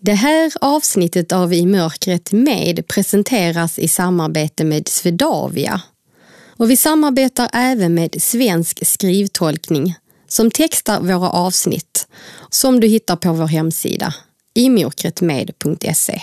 [0.00, 5.80] Det här avsnittet av I mörkret med presenteras i samarbete med Svedavia.
[6.56, 9.94] Och vi samarbetar även med Svensk skrivtolkning
[10.28, 12.06] som textar våra avsnitt
[12.50, 14.14] som du hittar på vår hemsida
[14.54, 16.22] imörkretmed.se.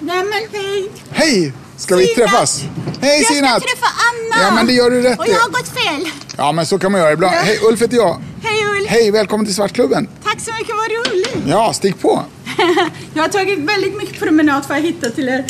[0.00, 0.90] Nej men hej!
[1.10, 1.52] Hej!
[1.76, 2.16] Ska vi Sinat!
[2.30, 2.62] träffas?
[3.00, 3.62] Hej Jag ska Sinat!
[3.62, 4.44] träffa Anna!
[4.44, 6.08] Ja men det gör du rätt Och jag har gått fel.
[6.36, 7.34] Ja men så kan man göra ibland.
[7.36, 7.40] Ja.
[7.40, 8.22] Hej Ulf heter jag.
[8.42, 8.88] Hej Ulf!
[8.90, 10.08] Hej, välkommen till Svartklubben.
[10.24, 11.48] Tack så mycket, vad roligt.
[11.48, 12.22] Ja, stig på.
[13.14, 15.44] Jag har tagit väldigt mycket promenad för att hitta till er.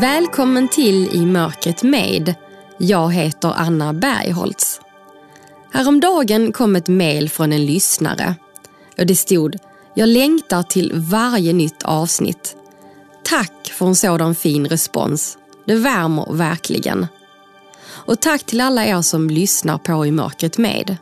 [0.00, 2.34] Välkommen till I mörkret med.
[2.78, 4.80] Jag heter Anna Bergholtz.
[5.72, 8.34] Häromdagen kom ett mejl från en lyssnare
[8.98, 9.56] och det stod
[9.94, 12.56] jag längtar till varje nytt avsnitt.
[13.24, 15.38] Tack för en sådan fin respons.
[15.64, 17.06] Det värmer verkligen.
[17.88, 20.96] Och tack till alla er som lyssnar på I mörkret med.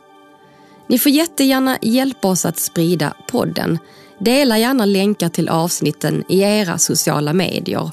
[0.87, 3.79] Ni får jättegärna hjälpa oss att sprida podden.
[4.19, 7.91] Dela gärna länkar till avsnitten i era sociala medier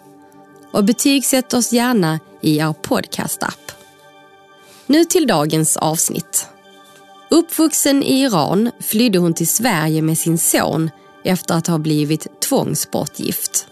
[0.73, 3.73] och betygsätt oss gärna i er podcastapp.
[4.87, 6.49] Nu till dagens avsnitt.
[7.35, 10.91] Uppvuxen i Iran flydde hon till Sverige med sin son
[11.25, 13.67] efter att ha blivit tvångsbortgift.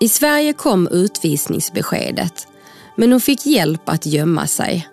[0.00, 2.46] I Sverige kom utvisningsbeskedet,
[2.96, 4.88] men hon fick hjälp att gömma sig.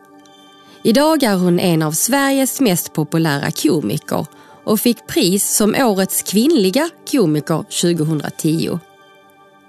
[0.83, 4.25] Idag är hon en av Sveriges mest populära komiker
[4.63, 8.79] och fick pris som Årets kvinnliga komiker 2010.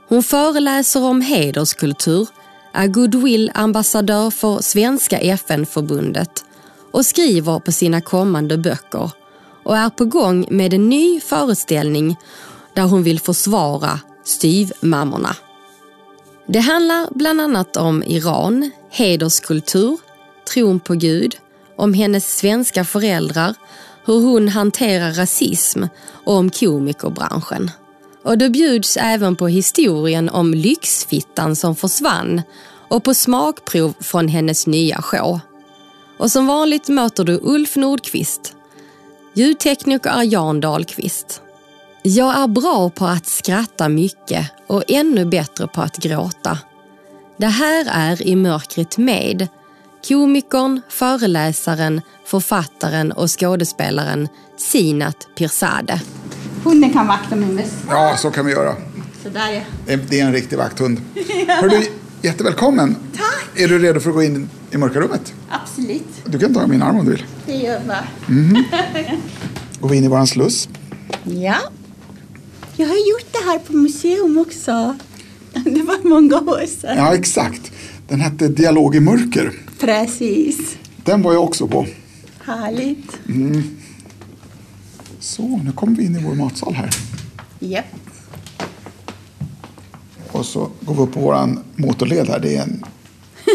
[0.08, 2.28] Hon föreläser om hederskultur,
[2.72, 6.44] är goodwill-ambassadör för Svenska FN-förbundet
[6.90, 9.10] och skriver på sina kommande böcker
[9.64, 12.16] och är på gång med en ny föreställning
[12.74, 15.36] där hon vill försvara styvmammorna.
[16.46, 19.98] Det handlar bland annat om Iran, hederskultur,
[20.52, 21.36] tron på Gud,
[21.76, 23.54] om hennes svenska föräldrar,
[24.04, 25.84] hur hon hanterar rasism
[26.24, 27.70] och om komikerbranschen.
[28.24, 32.42] Och det bjuds även på historien om lyxfittan som försvann
[32.88, 35.40] och på smakprov från hennes nya show.
[36.18, 38.54] Och som vanligt möter du Ulf Nordqvist.
[39.34, 41.42] Ljudtekniker är Jan Dahlqvist.
[42.02, 46.58] Jag är bra på att skratta mycket och ännu bättre på att gråta.
[47.36, 49.48] Det här är I mörkret med
[50.08, 56.00] komikern, föreläsaren, författaren och skådespelaren Sinat Pirzadeh.
[56.64, 57.76] Hunden kan vakta min väska.
[57.90, 58.74] Ja, så kan vi göra.
[59.22, 59.60] Sådär ja.
[60.08, 61.00] Det är- en riktig vakthund.
[61.48, 61.92] Hör du,
[62.22, 62.96] jättevälkommen.
[63.16, 63.60] Tack.
[63.60, 65.32] Är du redo för att gå in i mörka rummet?
[65.50, 66.06] Absolut.
[66.24, 67.24] Du kan ta min arm om du vill.
[67.46, 67.96] Det gör jag.
[69.80, 70.68] Går vi in i våran sluss.
[71.24, 71.56] Ja.
[72.76, 74.96] Jag har gjort det här på museum också.
[75.64, 76.96] Det var många år sedan.
[76.96, 77.72] Ja, exakt.
[78.08, 79.52] Den hette Dialog i mörker.
[79.80, 80.76] Precis.
[81.04, 81.86] Den var jag också på.
[82.44, 83.18] Härligt.
[85.20, 86.90] Så, nu kommer vi in i vår matsal här.
[87.58, 87.84] Japp.
[90.38, 92.38] Och så går vi upp på våran motorled här.
[92.40, 92.84] Det är en,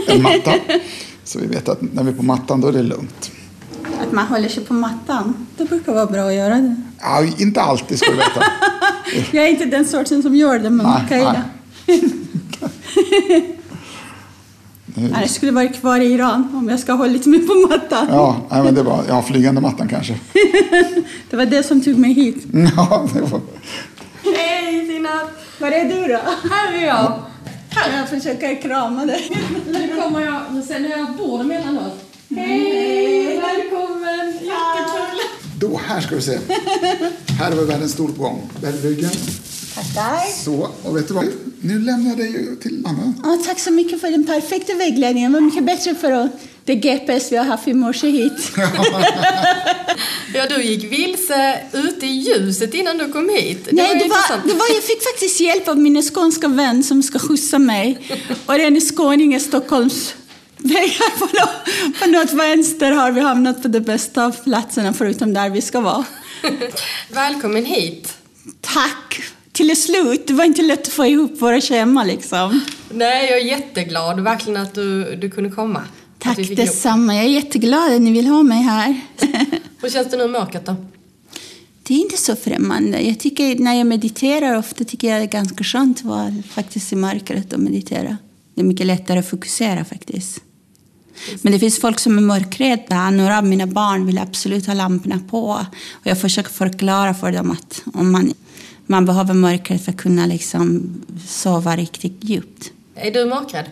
[0.07, 0.53] en matta.
[1.23, 3.31] Så vi vet att när vi är på mattan då är det lugnt.
[4.01, 5.47] Att man håller sig på mattan.
[5.57, 6.75] Det brukar vara bra att göra det.
[6.99, 8.43] Ja, inte alltid ska du veta.
[9.31, 11.01] Jag är inte den sorten som gör det, men då.
[14.95, 18.07] Nej, Jag skulle varit kvar i Iran om jag ska ha hållit mig på mattan.
[18.09, 20.19] Ja, nej, men det var ja, flygande mattan kanske.
[21.29, 22.47] Det var det som tog mig hit.
[22.75, 23.41] Ja, det var,
[24.23, 25.42] Hej Sinat!
[25.59, 26.19] Var är du då?
[26.50, 27.19] Här är jag.
[27.97, 29.31] Jag försöker krama dig.
[29.72, 31.94] Nu kommer jag, nu sen har jag ett bord emellan oss.
[32.30, 33.41] Hej!
[33.41, 34.28] Välkommen!
[34.31, 35.19] Jättekul!
[35.64, 36.40] då, här ska vi se.
[37.40, 38.50] Här har vi världens stol på gång.
[38.62, 39.09] Välj ryggen.
[39.75, 40.44] Tackar.
[40.44, 41.25] Så, och vet du vad?
[41.62, 43.14] Nu lämnar jag dig till Anna.
[43.24, 45.31] Ja, tack så mycket för den perfekta vägledningen.
[45.31, 46.31] Det var mycket bättre för att
[46.66, 48.51] det GPS vi har haft i morse hit.
[50.35, 53.68] Ja, du gick vilse ute i ljuset innan du kom hit.
[53.72, 57.03] Nej, ju det var, det var, jag fick faktiskt hjälp av min skånska vän som
[57.03, 57.97] ska skjutsa mig.
[58.46, 60.16] Och det är en skåning i Stockholms
[60.58, 65.34] vägar på, nå- på något vänster har vi hamnat på de bästa av platserna förutom
[65.34, 66.05] där vi ska vara.
[67.11, 68.14] Välkommen hit.
[68.61, 69.22] Tack!
[69.52, 70.28] Till slut.
[70.28, 72.61] Det var inte lätt att få ihop våra schema liksom.
[72.90, 75.82] Nej, jag är jätteglad verkligen att du, du kunde komma.
[76.23, 77.16] Tack detsamma.
[77.16, 79.02] Jag är jätteglad att ni vill ha mig här.
[79.81, 80.75] Hur känns det nu i mörkret då?
[81.84, 83.02] Det är inte så främmande.
[83.02, 86.93] Jag tycker, när jag mediterar ofta tycker jag det är ganska skönt att vara faktiskt
[86.93, 88.17] i mörkret och meditera.
[88.55, 90.41] Det är mycket lättare att fokusera faktiskt.
[91.41, 93.09] Men det finns folk som är mörkrädda.
[93.09, 95.66] Några av mina barn vill absolut ha lamporna på.
[95.91, 98.34] Och jag försöker förklara för dem att om man
[98.85, 100.93] man behöver mörkret för att kunna liksom
[101.28, 102.72] sova riktigt djupt.
[102.96, 103.66] Är du mörkrädd?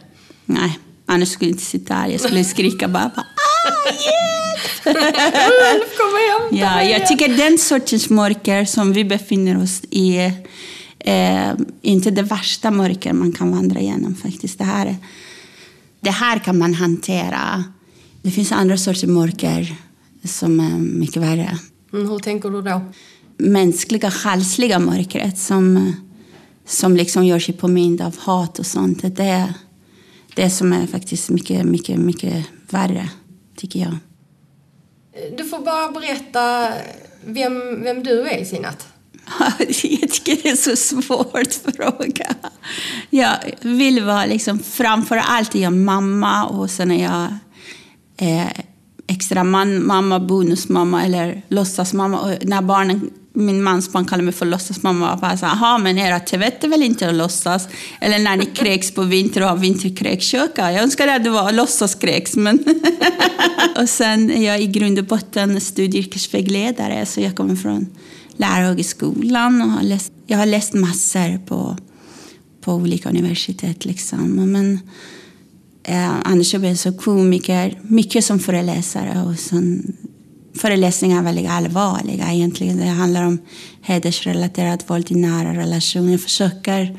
[0.45, 0.79] Nej,
[1.11, 2.07] annars skulle jag inte sitta här.
[2.09, 3.11] Jag skulle skrika bara.
[3.15, 3.89] bara ah,
[4.89, 9.63] Ulf, kom och hämta Ja, mig jag igen." tycker den sortens mörker som vi befinner
[9.63, 10.33] oss i är
[10.99, 14.57] eh, inte det värsta mörker man kan vandra igenom faktiskt.
[14.57, 14.95] Det här,
[15.99, 17.63] det här kan man hantera.
[18.21, 19.75] Det finns andra sorters mörker
[20.23, 21.57] som är mycket värre.
[21.93, 22.81] Mm, hur tänker du då?
[23.37, 25.93] Mänskliga, själsliga mörkret som,
[26.67, 29.15] som liksom gör sig påmind av hat och sånt.
[29.15, 29.53] Det
[30.35, 33.09] det som är faktiskt mycket, mycket, mycket värre,
[33.57, 33.97] tycker jag.
[35.37, 36.73] Du får bara berätta
[37.25, 38.87] vem, vem du är, Sinat.
[39.83, 42.35] Jag tycker det är så svårt fråga.
[43.09, 47.27] Jag vill vara liksom, framför allt är jag mamma och sen är jag
[48.17, 48.51] eh,
[49.07, 52.19] extra man, mamma, bonusmamma eller låtsasmamma.
[52.19, 55.97] Och när barnen, min mans barn kallar mig för låtsasmamma, och bara så jaha, men
[55.97, 57.67] era tvätt är väl inte att låtsas?
[58.01, 60.71] Eller när ni kräks på vinter och har vinterkräksköka.
[60.71, 62.63] Jag önskar att det var låtsaskräks, men...
[63.77, 67.87] och sen är jag i grund och botten studieyrkesvägledare, så jag kommer från
[68.35, 71.77] Lärarhögskolan och har läst, jag har läst massor på,
[72.61, 73.85] på olika universitet.
[73.85, 74.51] Liksom.
[74.51, 74.79] Men,
[75.83, 79.23] eh, annars jobbar jag som komiker, mycket som föreläsare.
[79.23, 79.97] Och sen,
[80.53, 82.77] föreläsningar är väldigt allvarliga egentligen.
[82.77, 83.39] Det handlar om
[83.81, 86.11] hedersrelaterat våld i nära relationer.
[86.11, 86.97] Jag försöker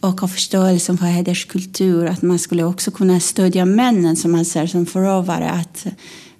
[0.00, 2.06] och ha förståelse för hederskultur.
[2.06, 5.50] Att man skulle också kunna stödja männen som man ser som förövare.
[5.50, 5.86] Att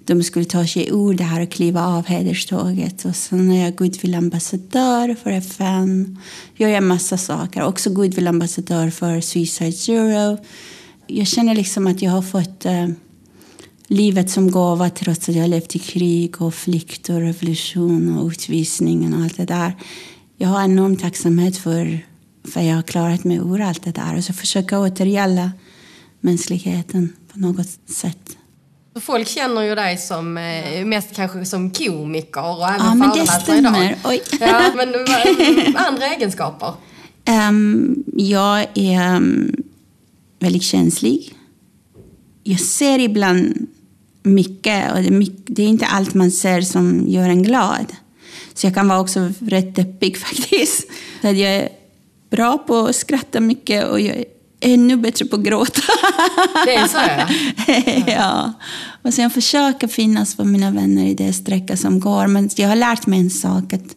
[0.05, 3.05] de skulle ta sig ur det här och kliva av hederståget.
[3.05, 6.17] Och sen är jag goodwill-ambassadör för FN.
[6.55, 7.63] Jag gör en massa saker.
[7.63, 10.37] Också goodwill-ambassadör för Suicide Zero.
[11.07, 12.87] Jag känner liksom att jag har fått eh,
[13.93, 19.13] livet som gåva trots att jag levt i krig och flykt och revolution och utvisningen
[19.13, 19.73] och allt det där.
[20.37, 21.99] Jag har enorm tacksamhet för
[22.53, 24.17] för jag har klarat mig ur allt det där.
[24.17, 25.51] Och så försöka återgälda
[26.19, 28.37] mänskligheten på något sätt.
[29.01, 33.15] Folk känner ju dig som, eh, mest kanske som komiker och även Ja, men det
[33.21, 33.41] idag.
[33.41, 33.97] stämmer.
[34.03, 34.21] Oj.
[34.39, 34.89] Ja, men
[35.75, 36.73] andra egenskaper?
[37.25, 39.55] Ehm, jag är um,
[40.39, 41.33] väldigt känslig.
[42.43, 43.67] Jag ser ibland
[44.23, 45.01] mycket och
[45.45, 47.85] det är, inte allt man ser som gör en glad.
[48.53, 50.87] Så jag kan vara också rätt deppig faktiskt.
[51.21, 51.69] Så jag är
[52.29, 54.25] bra på att skratta mycket och jag är
[54.59, 55.81] ännu bättre på att gråta.
[56.65, 57.27] Det är så ja.
[58.13, 58.53] ja.
[59.01, 62.27] Och sen försöka finnas för mina vänner i det sträcka som går.
[62.27, 63.73] Men jag har lärt mig en sak.
[63.73, 63.95] Att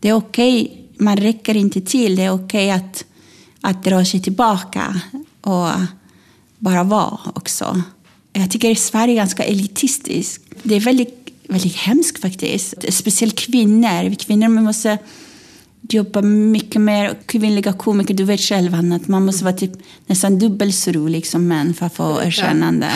[0.00, 2.16] det är okej, man räcker inte till.
[2.16, 3.04] Det är okej att,
[3.60, 5.00] att dra sig tillbaka
[5.40, 5.68] och
[6.58, 7.82] bara vara också.
[8.32, 10.42] Jag tycker Sverige är ganska elitistiskt.
[10.62, 12.74] Det är väldigt, väldigt hemskt faktiskt.
[12.88, 14.14] Speciellt kvinnor.
[14.14, 14.98] Kvinnor måste
[15.88, 17.18] jobba mycket mer.
[17.26, 19.72] Kvinnliga komiker, du vet själv Hanna, att man måste vara typ
[20.06, 22.90] nästan dubbelt så rolig som män för att få erkännande.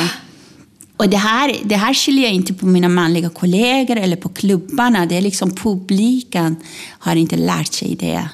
[0.96, 5.06] Och det här, det här skiljer jag inte på mina manliga kollegor eller på klubbarna.
[5.06, 6.56] Det är liksom publiken
[6.98, 8.28] har inte lärt sig det.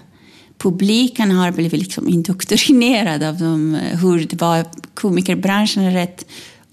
[0.58, 4.66] Publiken har blivit liksom indoktrinerad av dem, hur det var.
[4.94, 6.26] Komikerbranschen är rätt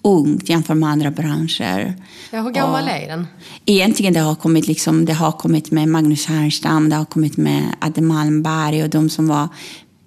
[0.03, 1.95] ung jämfört med andra branscher.
[2.31, 3.27] ja hur gammal Och- är den?
[3.65, 7.63] Egentligen det har kommit liksom, det har kommit med Magnus Härenstam, det har kommit med
[7.81, 9.47] Adde Malmberg och de som var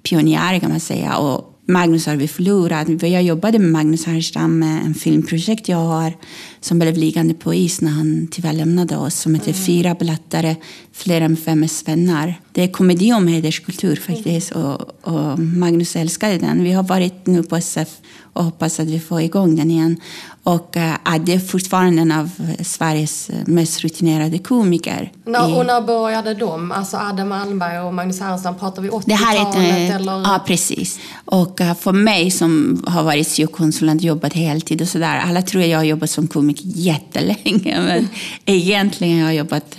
[0.02, 1.16] pionjärer kan man säga.
[1.16, 3.02] Och Magnus har vi förlorat.
[3.02, 6.12] Jag jobbade med Magnus Härenstam med en filmprojekt jag har
[6.60, 10.56] som blev liggande på is när han tyvärr lämnade oss som heter Fyra blattare,
[10.92, 12.34] fler än fem svennar.
[12.52, 16.64] Det är komedi om hederskultur faktiskt och, och Magnus älskade den.
[16.64, 17.88] Vi har varit nu på SF
[18.32, 20.00] och hoppas att vi får igång den igen.
[20.44, 22.30] Och äh, Adde är fortfarande en av
[22.62, 25.12] Sveriges mest rutinerade komiker.
[25.24, 26.72] När, och när började de?
[26.72, 30.12] Alltså Adam Malmberg och Magnus Härenstam, pratar vi 80-talet Det här är ett, eh, eller?
[30.12, 31.00] Ja, precis.
[31.24, 35.18] Och eh, för mig som har varit syokonsulent, jobbat heltid och sådär.
[35.18, 37.80] Alla tror att jag har jobbat som komiker jättelänge.
[37.86, 38.08] Men
[38.44, 39.76] egentligen har jag jobbat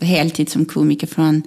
[0.00, 1.42] heltid som komiker från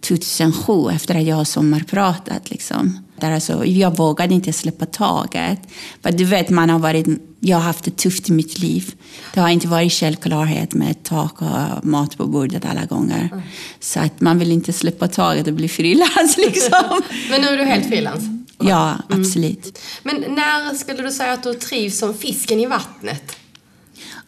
[0.00, 2.50] 2007 efter att jag har sommarpratat.
[2.50, 3.03] Liksom.
[3.20, 5.58] Där alltså, jag vågade inte släppa taget.
[6.02, 7.06] För du vet, man har varit,
[7.40, 8.94] jag har haft det tufft i mitt liv.
[9.34, 13.42] Det har inte varit självklarhet med tak och mat på bordet alla gånger.
[13.80, 17.02] Så att man vill inte släppa taget och bli frilans liksom.
[17.30, 18.24] Men nu är du helt frilans?
[18.58, 19.78] Ja, absolut.
[20.02, 23.36] Men när skulle du säga att du trivs som fisken i vattnet?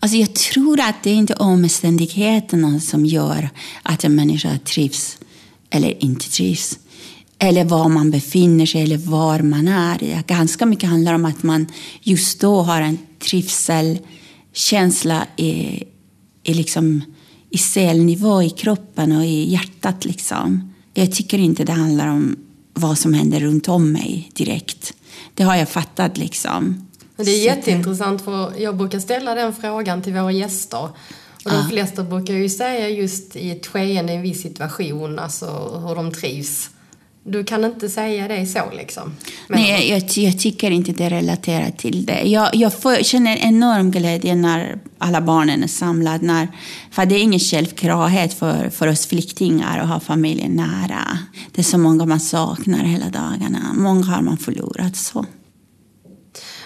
[0.01, 3.49] Alltså jag tror att det är inte omständigheterna som gör
[3.83, 5.19] att en människa trivs
[5.71, 6.79] eller inte trivs.
[7.39, 10.23] Eller var man befinner sig eller var man är.
[10.27, 11.67] Ganska mycket handlar om att man
[12.01, 15.83] just då har en trivselkänsla i,
[16.43, 17.03] i, liksom,
[17.51, 20.05] i cellnivå i kroppen och i hjärtat.
[20.05, 20.73] Liksom.
[20.95, 22.37] jag tycker inte det handlar om
[22.75, 24.95] vad som händer runt om mig direkt.
[25.35, 26.87] Det har jag fattat liksom.
[27.17, 30.89] Det är jätteintressant för jag brukar ställa den frågan till våra gäster.
[31.45, 35.47] Och de flesta brukar ju säga just i ett skeende, i en viss situation, alltså
[35.87, 36.71] hur de trivs.
[37.29, 39.17] Du kan inte säga det så liksom?
[39.49, 42.23] Men Nej, jag, jag tycker inte det är relaterat till det.
[42.23, 46.27] Jag, jag får, känner enorm glädje när alla barnen är samlade.
[46.27, 46.49] När,
[46.91, 51.19] för det är ingen självklarhet för, för oss flyktingar att ha familjen nära.
[51.53, 53.73] Det är så många man saknar hela dagarna.
[53.75, 54.97] Många har man förlorat.
[54.97, 55.25] så.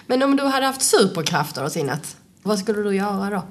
[0.07, 3.45] Men om du hade haft superkrafter och sinnet, vad skulle du göra då?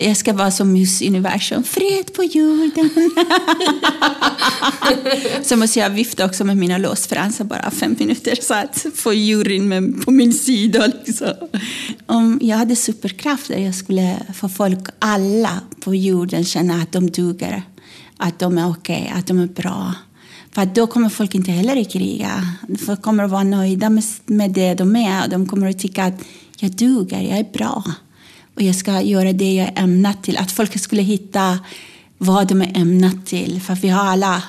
[0.00, 2.90] jag ska vara som Miss Universum, fred på jorden.
[5.42, 10.02] så måste jag vifta också med mina låsfransar bara fem minuter så att få juryn
[10.04, 10.86] på min sida.
[10.86, 11.32] Liksom.
[12.06, 17.62] Om jag hade superkrafter jag skulle få folk, alla på jorden, känna att de duger.
[18.16, 19.94] Att de är okej, okay, att de är bra.
[20.52, 22.46] För då kommer folk inte heller kriga.
[22.86, 25.28] Folk kommer att vara nöjda med, med det de är.
[25.28, 26.20] De kommer att tycka att
[26.60, 27.84] jag duger, jag är bra.
[28.54, 30.36] Och jag ska göra det jag är ämnad till.
[30.36, 31.58] Att folk skulle hitta
[32.18, 33.60] vad de är ämnat till.
[33.60, 34.42] För vi har alla,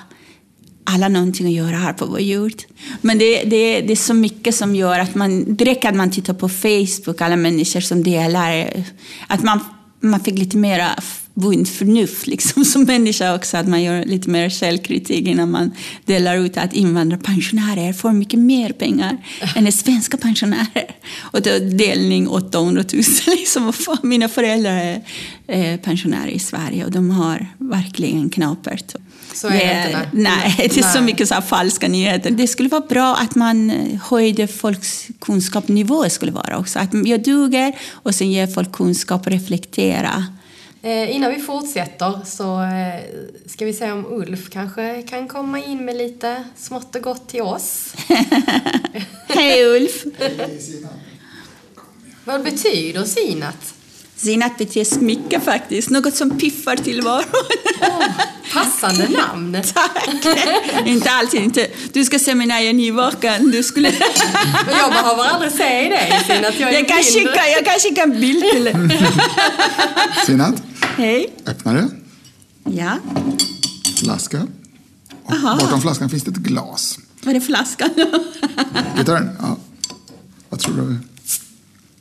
[0.83, 2.61] alla någonting att göra här på vår jord.
[3.01, 6.33] Men det, det, det är så mycket som gör att man, direkt att man tittar
[6.33, 8.83] på Facebook, alla människor som delar,
[9.27, 9.59] att man,
[9.99, 10.89] man fick lite mera
[11.33, 15.71] bondförnuft liksom, som människa också, att man gör lite mer källkritik innan man
[16.05, 19.17] delar ut att invandrarpensionärer får mycket mer pengar
[19.55, 20.95] än svenska pensionärer.
[21.17, 23.03] Och då delning 800 000.
[23.27, 23.73] Liksom.
[24.03, 25.01] Mina föräldrar
[25.47, 28.95] är pensionärer i Sverige och de har verkligen knapert.
[29.33, 30.09] Så är det inte där.
[30.13, 30.93] Nej, det är nej.
[30.93, 32.31] så mycket så falska nyheter.
[32.31, 33.69] Det skulle vara bra att man
[34.03, 36.09] höjde folks kunskapsnivå.
[36.09, 36.79] Skulle vara också.
[36.79, 40.25] Att jag duger och sen ger folk kunskap och reflektera.
[40.81, 43.01] Eh, innan vi fortsätter så eh,
[43.45, 47.41] ska vi se om Ulf kanske kan komma in med lite smått och gott till
[47.41, 47.93] oss.
[49.27, 50.03] Hej Ulf!
[52.23, 53.73] Vad betyder sinat?
[54.15, 57.25] Sinat betyder smycke faktiskt, något som piffar tillvaron.
[57.81, 58.05] Oh,
[58.53, 59.57] passande namn!
[59.73, 60.25] Tack!
[60.85, 61.67] inte alls, inte.
[61.93, 63.51] Du ska se mig när jag är nyvaken.
[63.51, 63.91] Du skulle...
[64.67, 66.59] Jag behöver aldrig se dig, Sinat.
[66.59, 68.75] Jag, jag, kan skicka, jag kan skicka en bild till dig.
[70.25, 70.55] Sinat?
[70.99, 71.33] Hej.
[71.45, 71.89] Öppnar du.
[72.71, 72.97] Ja.
[73.99, 74.47] Flaska.
[75.23, 76.99] Och bortom flaskan finns det ett glas.
[77.23, 77.89] Var är flaskan?
[78.97, 79.29] Vi tar den.
[79.39, 79.57] Ja.
[80.49, 80.81] Vad tror du?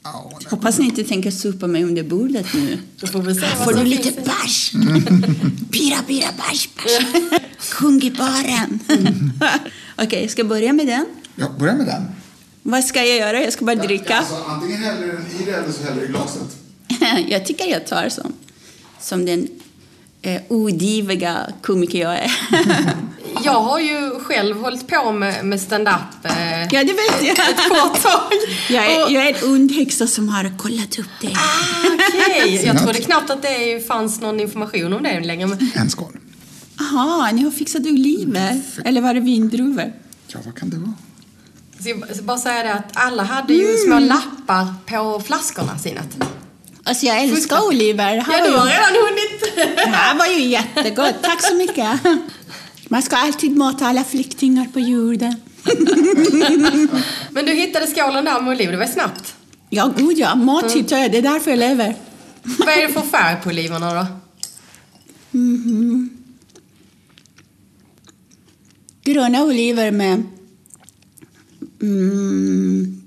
[0.05, 2.78] Oh, Hoppas ni inte tänker supa mig under bordet nu.
[3.00, 4.73] Då får vi se Får du lite bärs?
[5.71, 7.71] Pira, pira, bärs, bärs.
[7.73, 8.78] Kung i baren.
[8.88, 11.07] Okej, okay, jag ska börja med den.
[11.35, 12.02] Ja, börja med den.
[12.62, 13.43] Vad ska jag göra?
[13.43, 14.19] Jag ska bara dricka.
[14.19, 16.57] Alltså, antingen häller du den i det eller så häller du i glaset.
[17.28, 18.33] jag tycker jag tar som
[19.00, 19.49] som den
[20.23, 22.33] eh, odiviga komiker jag är.
[23.45, 27.50] jag har ju själv hållit på med, med stand-up eh, ja, det vet jag.
[27.50, 28.33] ett kort tag.
[28.69, 31.28] Jag är, och, jag är en ond häxa som har kollat upp det.
[31.35, 32.57] Ah, okay.
[32.67, 35.47] Jag trodde knappt att det fanns någon information om det längre.
[35.47, 35.71] Men...
[35.75, 36.19] En skål.
[36.78, 38.61] Jaha, ni har fixat oliver?
[38.85, 39.93] Eller var det vindruvor?
[40.26, 40.95] Ja, vad kan det vara?
[41.81, 43.76] Så jag bara säga det att alla hade ju mm.
[43.87, 46.00] små lappar på flaskorna sina.
[46.88, 48.14] Alltså jag älskar oliver.
[48.16, 49.57] Ja, du har redan hunnit.
[49.76, 51.23] Det här var ju jättegott.
[51.23, 52.00] Tack så mycket.
[52.88, 55.35] Man ska alltid mata alla flyktingar på jorden.
[57.30, 59.35] Men du hittade skålen där med oliver, det var snabbt.
[59.71, 60.35] Ja, gud ja.
[60.35, 61.95] Mat hittar jag, det är därför jag lever.
[62.42, 64.07] Vad är det för färg på oliverna då?
[65.38, 66.09] Mm -hmm.
[69.04, 70.23] Gröna oliver med
[71.83, 73.02] mm,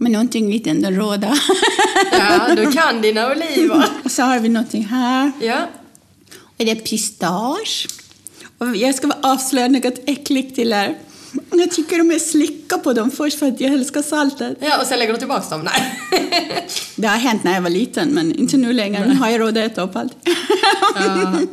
[0.00, 1.38] med någonting lite den råda.
[2.12, 3.88] ja, du kan dina oliver.
[4.04, 5.32] Och så har vi någonting här.
[5.40, 5.66] Ja.
[6.58, 7.86] Och det är pistage.
[8.58, 10.98] Och jag ska avslöja något äckligt till er.
[11.50, 14.58] Jag tycker om att slicka på dem först för att jag älskar saltet.
[14.60, 15.68] Ja, och sen lägger du tillbaka dem?
[15.72, 15.94] Nej.
[16.96, 19.06] det har hänt när jag var liten, men inte nu längre.
[19.06, 20.16] Nu har jag råd att äta upp allt.
[20.94, 21.34] ja.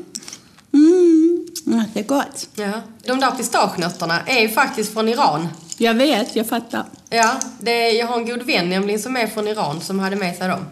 [0.74, 2.50] Mm, det är gott.
[2.56, 2.72] Ja.
[3.06, 5.48] De där pistagenötterna är faktiskt från Iran.
[5.78, 6.86] Jag vet, jag fattar.
[7.10, 10.38] Ja, det, jag har en god vän nämligen som är från Iran som hade med
[10.38, 10.66] sig dem.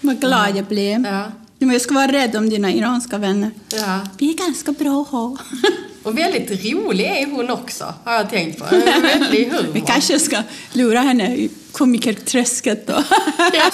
[0.00, 1.06] Vad glad jag blev.
[1.06, 1.32] Ja.
[1.58, 3.50] Men jag ska vara rädd om dina iranska vänner.
[3.72, 4.00] Ja.
[4.18, 5.36] Vi är ganska bra att ha.
[6.02, 8.64] Och väldigt rolig är hon också, har jag tänkt på.
[9.02, 9.72] Väldigt humor.
[9.72, 12.92] Vi kanske ska lura henne i komikerträsket då.
[13.38, 13.70] ja.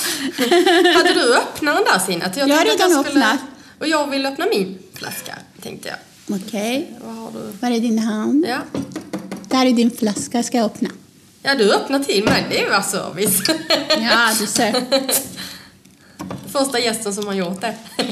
[0.95, 2.37] Hade du öppnat den där Sinat?
[2.37, 3.25] Jag, jag har redan jag skulle...
[3.25, 3.41] öppnat.
[3.79, 5.99] Och jag vill öppna min flaska, tänkte jag.
[6.37, 6.89] Okej.
[6.99, 7.09] Okay.
[7.09, 7.57] Vad har du?
[7.61, 8.47] Var är din hand?
[8.49, 8.59] Ja.
[9.49, 10.89] Där är din flaska, ska jag öppna?
[11.43, 12.47] Ja, du öppnar till mig.
[12.51, 13.43] Det är ju service.
[13.89, 14.85] Ja, du ser.
[16.53, 17.75] Första gästen som har gjort det.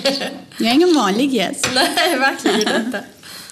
[0.59, 1.69] Jag är ingen vanlig gäst.
[1.75, 3.05] Nej, verkligen inte.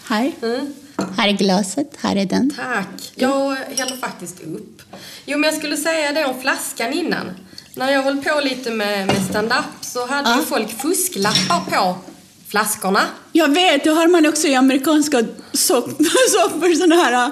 [0.08, 0.36] Hej.
[0.42, 0.74] Mm.
[1.16, 2.50] Här är glaset, här är den.
[2.56, 3.12] Tack.
[3.14, 4.82] Jag häller faktiskt upp.
[5.24, 7.30] Jo, men jag skulle säga det om flaskan innan.
[7.74, 10.42] När jag höll på lite med, med stand-up så hade Ja.
[10.48, 11.98] folk fusklappar på
[12.52, 13.00] flaskorna.
[13.32, 17.30] Jag vet, det har man också i amerikanska såpor, sådana här äh,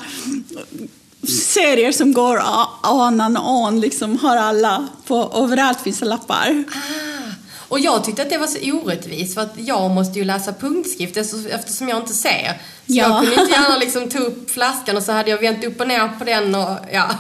[1.29, 2.43] serier som går
[2.83, 6.65] on and on, liksom har alla, på, överallt finns lappar.
[6.69, 7.33] Ah.
[7.69, 11.17] Och jag tyckte att det var så orättvist för att jag måste ju läsa punktskrift
[11.51, 12.53] eftersom jag inte ser.
[12.53, 13.09] Så Ja.
[13.09, 15.89] jag kunde inte gärna liksom ta upp flaskan och så hade jag vänt upp och
[15.89, 17.11] ner på den och ja.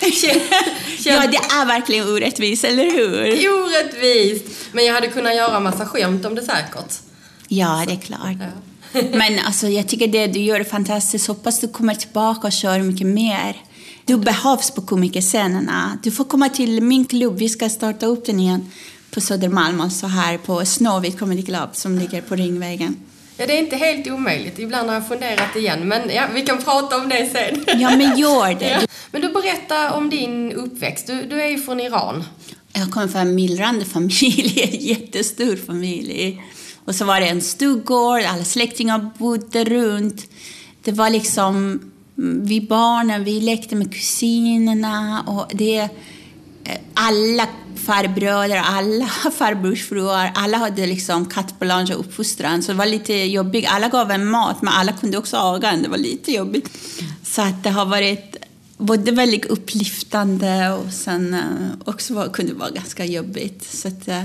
[0.98, 3.48] Ja, det är verkligen orättvist, eller hur?
[3.48, 4.44] Orättvist!
[4.72, 7.05] Men jag hade kunnat göra massa skämt om det säkert.
[7.48, 8.36] Ja, det är klart.
[9.12, 11.26] Men alltså, jag tycker det du gör är fantastiskt.
[11.26, 13.56] Hoppas du kommer tillbaka och kör mycket mer.
[14.04, 15.98] Du behövs på komikerscenerna.
[16.02, 17.38] Du får komma till min klubb.
[17.38, 18.70] Vi ska starta upp den igen
[19.10, 22.96] på Södermalm, alltså här på Snowit Comedy Club som ligger på Ringvägen.
[23.36, 24.58] Ja, det är inte helt omöjligt.
[24.58, 27.64] Ibland har jag funderat igen, men ja, vi kan prata om det sen.
[27.80, 28.70] Ja, men gör det.
[28.70, 28.86] Ja.
[29.10, 31.06] Men du berätta om din uppväxt.
[31.06, 32.24] Du, du är ju från Iran.
[32.72, 36.42] Jag kommer från en myllrande familj, en jättestor familj.
[36.86, 40.26] Och så var det en stuggård, alla släktingar bodde runt.
[40.82, 41.54] Det var liksom,
[42.18, 45.78] mm, vi barnen, vi lekte med kusinerna och det,
[46.64, 49.06] eh, alla farbröder, alla
[49.38, 52.62] farbrorsfruar, alla hade liksom kattbalans och uppfostran.
[52.62, 53.66] Så det var lite jobbigt.
[53.68, 55.82] Alla gav en mat, men alla kunde också aga en.
[55.82, 56.70] Det var lite jobbigt.
[57.22, 58.36] Så att det har varit
[58.76, 61.40] både väldigt upplyftande och sen eh,
[61.84, 63.74] också var, kunde vara ganska jobbigt.
[63.74, 64.24] Så att, eh,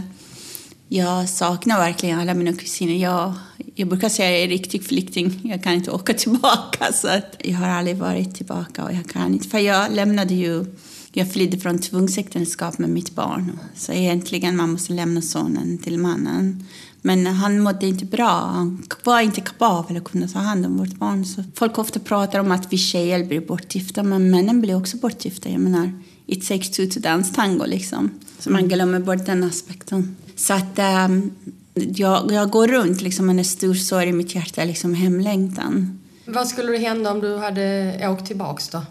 [0.93, 2.93] jag saknar verkligen alla mina kusiner.
[2.93, 3.33] Jag,
[3.75, 5.39] jag brukar säga att jag är riktig flykting.
[5.43, 6.93] Jag kan inte åka tillbaka.
[6.93, 7.07] Så
[7.39, 9.47] jag har aldrig varit tillbaka och jag kan inte.
[9.47, 10.65] För jag lämnade ju...
[11.13, 13.59] Jag flydde från tvångsäktenskap med mitt barn.
[13.75, 16.65] Så egentligen man måste lämna sonen till mannen.
[17.01, 18.29] Men han mådde inte bra.
[18.29, 21.25] Han var inte kapabel att kunna ta hand om vårt barn.
[21.25, 25.49] Så folk ofta pratar om att vi tjejer blir bortgifta, men männen blir också bortgifta.
[25.49, 25.93] Jag menar,
[26.25, 28.09] it takes two to dance tango liksom.
[28.39, 30.15] Så man glömmer bort den aspekten.
[30.41, 31.31] Så att ehm,
[31.73, 35.99] jag, jag går runt liksom med en stor sorg i mitt hjärta, liksom hemlängtan.
[36.25, 38.81] Vad skulle det hända om du hade åkt tillbaks då?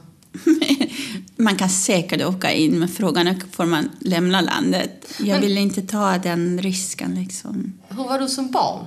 [1.37, 5.07] man kan säkert åka in, men frågan är får man lämna landet.
[5.19, 7.73] Jag Men- vill inte ta den risken liksom.
[7.89, 8.87] Hur var du som barn?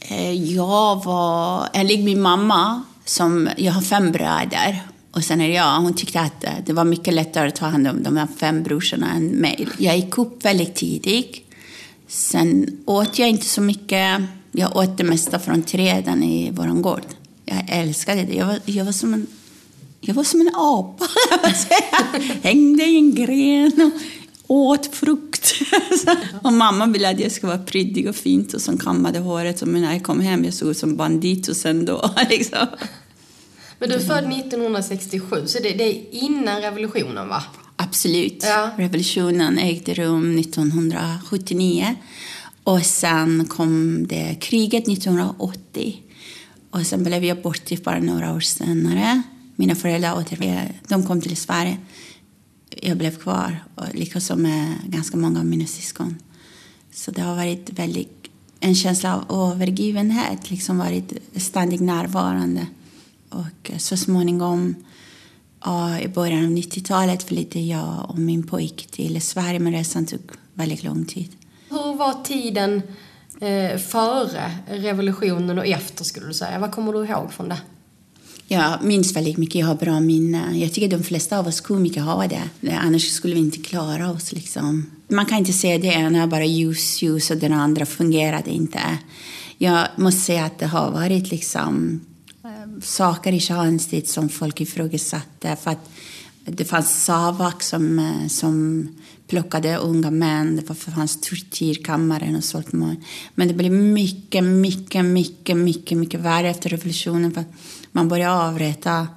[0.00, 4.82] Eh, Jag var, enligt min mamma, som, jag har fem bröder
[5.14, 7.66] och sen är det jag, hon tyckte att eh, det var mycket lättare att ta
[7.66, 9.68] hand om de här fem brorsorna än mig.
[9.78, 11.50] Jag gick upp väldigt tidigt.
[12.08, 14.22] Sen åt jag inte så mycket.
[14.52, 17.02] Jag åt det mesta från träden i vår gård.
[17.44, 18.34] Jag älskade det.
[18.34, 19.26] Jag var, jag var som en
[20.00, 21.04] jag var som en apa,
[21.54, 22.22] säga.
[22.42, 23.92] Hängde i en gren
[24.46, 25.54] och åt frukt.
[26.42, 29.62] och mamma ville att jag skulle vara prydlig och fint och som kammade håret.
[29.62, 32.66] Och när jag kom hem jag såg ut som bandit och sen då liksom.
[33.84, 37.42] Men du är född 1967, så det, det är innan revolutionen va?
[37.76, 38.42] Absolut.
[38.42, 38.70] Ja.
[38.76, 41.94] Revolutionen ägde rum 1979
[42.64, 46.02] och sen kom det kriget 1980.
[46.70, 49.22] Och sen blev jag bortgift bara några år senare.
[49.56, 51.76] Mina föräldrar åter, de kom till Sverige.
[52.70, 56.18] Jag blev kvar, och likaså med ganska många av mina syskon.
[56.92, 58.26] Så det har varit väldigt,
[58.60, 62.66] en känsla av övergivenhet, liksom varit ständigt närvarande.
[63.34, 64.74] Och så småningom,
[66.02, 70.20] i början av 90-talet, flyttade jag och min pojk till Sverige, men resan tog
[70.54, 71.28] väldigt lång tid.
[71.68, 72.82] Hur var tiden
[73.40, 76.58] eh, före revolutionen och efter skulle du säga?
[76.58, 77.58] Vad kommer du ihåg från det?
[78.48, 80.58] Jag minns väldigt mycket, jag har bra minne.
[80.58, 82.72] Jag tycker de flesta av oss komiker har det.
[82.72, 84.32] Annars skulle vi inte klara oss.
[84.32, 84.90] Liksom.
[85.08, 88.80] Man kan inte säga det ena bara ljus, ljus och den andra fungerade inte.
[89.58, 92.13] Jag måste säga att det har varit liksom, eh,
[92.82, 95.56] saker i shahens tid som folk ifrågasatte.
[95.62, 95.90] För att
[96.44, 98.88] det fanns Savak som, eh, som
[99.26, 100.56] plockade unga män.
[100.56, 102.72] Det fanns tortyrkammaren och sånt.
[103.34, 107.32] Men det blev mycket, mycket, mycket, mycket, mycket värre efter revolutionen.
[107.32, 107.52] För att
[107.92, 109.08] man började avrätta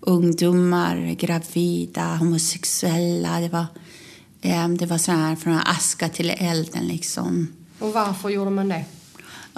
[0.00, 3.40] ungdomar, gravida, homosexuella.
[3.40, 3.66] Det var,
[4.40, 7.48] eh, det var så här från aska till elden liksom.
[7.78, 8.84] Och varför gjorde man det?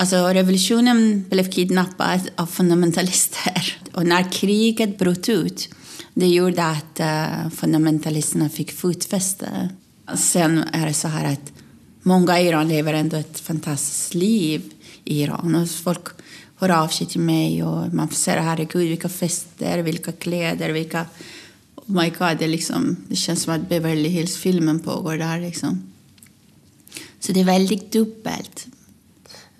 [0.00, 3.78] Alltså revolutionen blev kidnappad av fundamentalister.
[3.92, 5.68] Och när kriget bröt ut,
[6.14, 9.68] det gjorde att eh, fundamentalisterna fick fotfäste.
[10.14, 11.52] Sen är det så här att
[12.02, 14.62] många i Iran lever ändå ett fantastiskt liv
[15.04, 15.54] i Iran.
[15.54, 16.08] Och folk
[16.56, 21.06] hör av sig till mig och man säger herregud vilka fester, vilka kläder, vilka...
[21.74, 25.92] Oh my god, det, liksom, det känns som att Beverly Hills-filmen pågår där liksom.
[27.20, 28.66] Så det är väldigt dubbelt.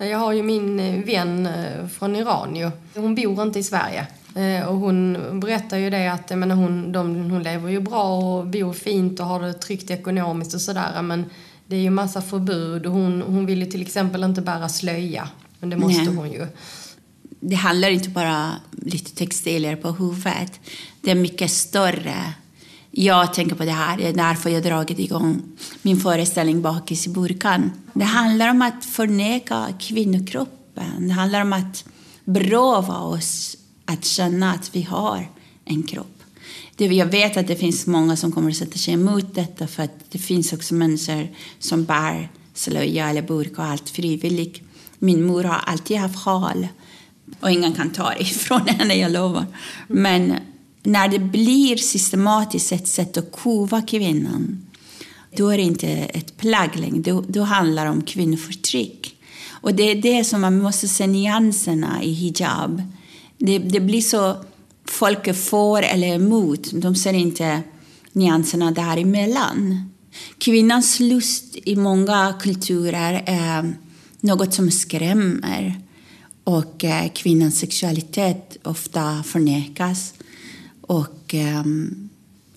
[0.07, 2.71] Jag har ju min eh, vän eh, från Iran ju.
[2.95, 4.07] Hon bor inte i Sverige.
[4.35, 8.47] Eh, och hon berättar ju det att menar, hon, de, hon lever ju bra och
[8.47, 11.01] bor fint och har det tryggt ekonomiskt och sådär.
[11.01, 11.25] Men
[11.67, 15.29] det är ju massa förbud och hon, hon vill ju till exempel inte bära slöja.
[15.59, 16.15] Men det måste Nej.
[16.15, 16.47] hon ju.
[17.39, 20.59] Det handlar inte bara lite textilier på huvudet.
[21.01, 22.33] Det är mycket större.
[22.91, 25.41] Jag tänker på det här, det är därför jag dragit igång
[25.81, 27.71] min föreställning Bakis i burkan.
[27.93, 31.07] Det handlar om att förneka kvinnokroppen.
[31.07, 31.85] Det handlar om att
[32.25, 35.29] beröva oss att känna att vi har
[35.65, 36.23] en kropp.
[36.77, 40.11] Jag vet att det finns många som kommer att sätta sig emot detta för att
[40.11, 41.27] det finns också människor
[41.59, 44.61] som bär slöja eller burka och allt frivilligt.
[44.99, 46.67] Min mor har alltid haft sjal
[47.39, 49.45] och ingen kan ta det ifrån henne, jag lovar.
[49.87, 50.33] Men
[50.83, 54.69] när det blir systematiskt ett sätt att kuva kvinnan
[55.35, 59.15] då är det inte ett plagg längre, då, då handlar det om kvinnoförtryck.
[59.49, 62.83] Och det är det som man måste se nyanserna i hijab.
[63.37, 64.37] Det, det blir så,
[64.85, 67.61] folk är för eller emot, de ser inte
[68.11, 69.91] nyanserna däremellan.
[70.37, 73.73] Kvinnans lust i många kulturer är
[74.19, 75.81] något som skrämmer
[76.43, 80.13] och eh, kvinnans sexualitet ofta förnekas.
[80.89, 81.63] Och eh,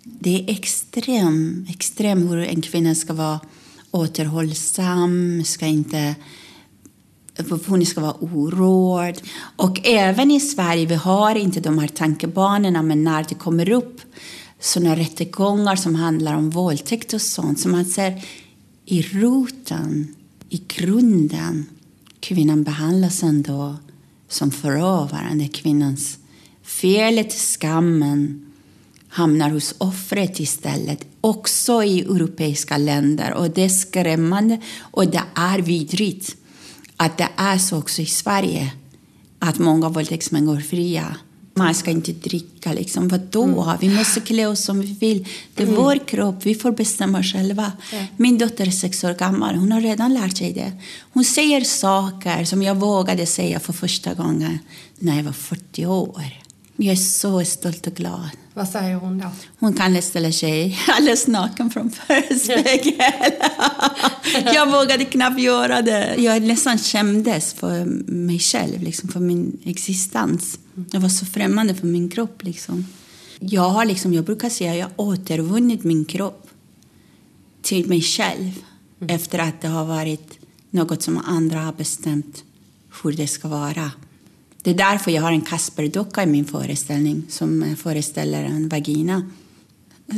[0.02, 3.40] det är extremt extrem hur en kvinna ska vara
[3.90, 6.14] återhållsam, ska inte
[7.66, 9.22] hon ska vara oroad.
[9.56, 14.00] Och även i Sverige, vi har inte de här tankebanorna, men när det kommer upp
[14.60, 18.24] sådana rättegångar som handlar om våldtäkt och sånt, så man ser
[18.84, 20.14] i roten,
[20.48, 21.66] i grunden,
[22.20, 23.76] kvinnan behandlas ändå
[24.28, 25.38] som förövaren.
[25.38, 26.18] Det är kvinnans
[26.62, 28.52] felet, skammen
[29.08, 31.04] hamnar hos offret istället.
[31.20, 33.32] Också i europeiska länder.
[33.34, 36.36] Och det är skrämmande och det är vidrigt
[36.96, 38.72] att det är så också i Sverige.
[39.38, 41.16] Att många våldtäktsmän går fria.
[41.54, 42.72] Man ska inte dricka.
[42.72, 43.08] Liksom.
[43.08, 43.62] Vadå?
[43.62, 43.76] Mm.
[43.80, 45.28] Vi måste klä oss som vi vill.
[45.54, 45.80] Det är mm.
[45.80, 46.46] vår kropp.
[46.46, 47.72] Vi får bestämma själva.
[47.92, 48.04] Mm.
[48.16, 49.54] Min dotter är sex år gammal.
[49.54, 50.72] Hon har redan lärt sig det.
[51.12, 54.58] Hon säger saker som jag vågade säga för första gången
[54.98, 56.41] när jag var 40 år.
[56.82, 58.30] Jag är så stolt och glad.
[58.54, 59.30] Vad säger hon då?
[59.58, 63.32] Hon kan ställa sig alldeles naken framför spegeln.
[64.54, 66.14] jag vågade knappt göra det.
[66.18, 70.58] Jag nästan kändes för mig själv, liksom, för min existens.
[70.90, 72.42] Jag var så främmande för min kropp.
[72.42, 72.86] Liksom.
[73.40, 76.48] Jag, har, liksom, jag brukar säga att jag har återvunnit min kropp
[77.62, 78.52] till mig själv
[79.00, 79.14] mm.
[79.14, 80.38] efter att det har varit
[80.70, 82.44] något som andra har bestämt
[83.02, 83.90] hur det ska vara.
[84.62, 89.30] Det är därför jag har en Kasper-docka i min föreställning som eh, föreställer en vagina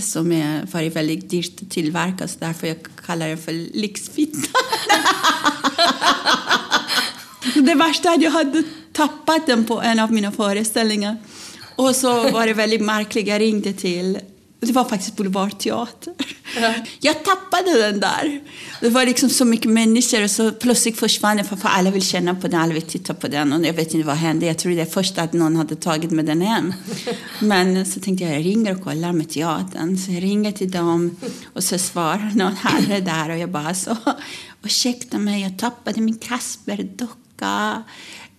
[0.03, 2.77] som är varit väldigt dyrt tillverkad så därför jag
[3.07, 4.49] kallar den för lyxfitta.
[7.61, 11.17] det värsta är att jag hade tappat den på en av mina föreställningar.
[11.77, 13.27] Och så var det väldigt märkligt.
[13.27, 14.19] Jag ringde till
[14.67, 16.15] det var faktiskt Boulevardteater.
[16.61, 16.75] Ja.
[17.01, 18.41] Jag tappade den där.
[18.81, 22.35] Det var liksom så mycket människor och så plötsligt försvann den för alla vill känna
[22.35, 24.47] på den, alla vill titta på den och jag vet inte vad hände.
[24.47, 26.73] Jag trodde först att någon hade tagit med den hem.
[27.41, 29.99] Men så tänkte jag, jag ringer och kollar med teatern.
[29.99, 31.17] Så jag ringer till dem
[31.53, 33.97] och så svarar någon herre där och jag bara så,
[34.63, 37.83] ursäkta mig, jag tappade min Kasper-docka.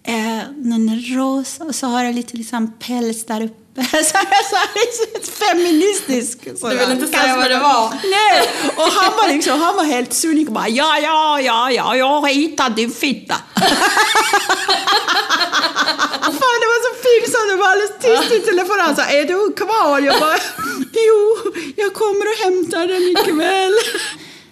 [0.04, 3.65] Eh, är rosa och så har jag lite liksom päls där uppe
[5.40, 6.40] feministisk.
[6.60, 7.90] Så du vill inte säga vad det var?
[7.90, 11.96] Nej, och han var, liksom, han var helt sunig och bara ja, ja, ja, ja,
[11.96, 13.36] jag har hittat din fitta.
[16.26, 18.86] Fan, det var så pinsamt, det var alldeles tyst i telefonen.
[18.86, 20.00] Han sa, är du kvar?
[20.02, 20.38] Jag bara,
[20.94, 21.38] jo,
[21.76, 23.74] jag kommer och hämtar den ikväll.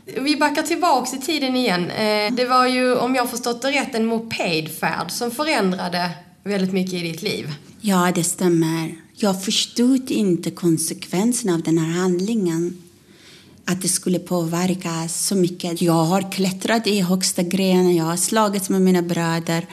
[0.06, 1.92] Vi backar tillbaks i tiden igen.
[1.92, 6.10] Eh, det var ju, om jag förstått det rätt, en mopedfärd som förändrade
[6.44, 7.54] väldigt mycket i ditt liv.
[7.82, 9.03] Ja, det stämmer.
[9.24, 12.78] Jag förstod inte konsekvenserna av den här handlingen.
[13.66, 15.82] Att det skulle påverka så mycket.
[15.82, 19.68] Jag har klättrat i högsta grenen, jag har slagits med mina bröder.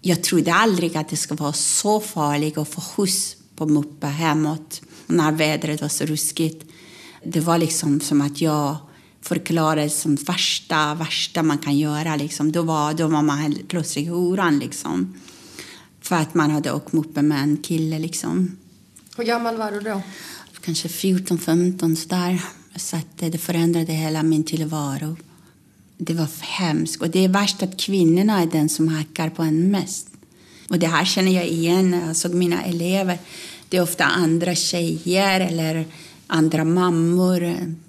[0.00, 4.82] Jag trodde aldrig att det skulle vara så farligt att få skjuts på moppe hemåt
[5.06, 6.66] när vädret var så ruskigt.
[7.24, 8.76] Det var liksom som att jag
[9.22, 12.16] förklarade som värsta, värsta man kan göra.
[12.16, 12.52] Liksom.
[12.52, 14.58] Då, var, då var man plötsligt horan.
[14.58, 15.14] Liksom.
[16.00, 17.98] För att man hade åkt moppe med en kille.
[17.98, 18.56] Liksom.
[19.18, 20.02] Hur gammal var du då?
[20.60, 22.42] Kanske 14, 15 sådär.
[22.76, 25.16] Så att det förändrade hela min tillvaro.
[25.96, 27.02] Det var hemskt.
[27.02, 30.08] Och det är värst att kvinnorna är den som hackar på en mest.
[30.68, 33.18] Och det här känner jag igen när jag såg mina elever.
[33.68, 35.86] Det är ofta andra tjejer eller
[36.26, 37.40] andra mammor.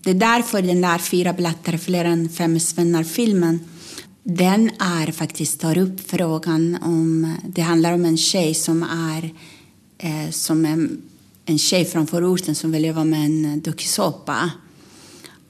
[0.01, 3.59] Det är därför den där Fyra blattar fler än fem svennar-filmen
[4.23, 7.35] Den är faktiskt tar upp frågan om...
[7.47, 9.33] Det handlar om en tjej som är
[9.99, 11.01] eh, som en,
[11.49, 14.51] en tjej från förorten som vill leva med en dokusåpa.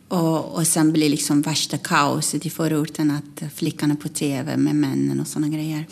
[0.08, 4.76] Och, och sen blir liksom värsta kaoset i förorten att flickan är på tv med
[4.76, 5.88] männen och såna grejer.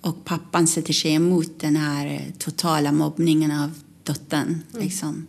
[0.00, 3.70] Och pappan sätter sig emot den här totala mobbningen av
[4.04, 4.62] dottern.
[4.72, 4.84] Mm.
[4.84, 5.26] Liksom.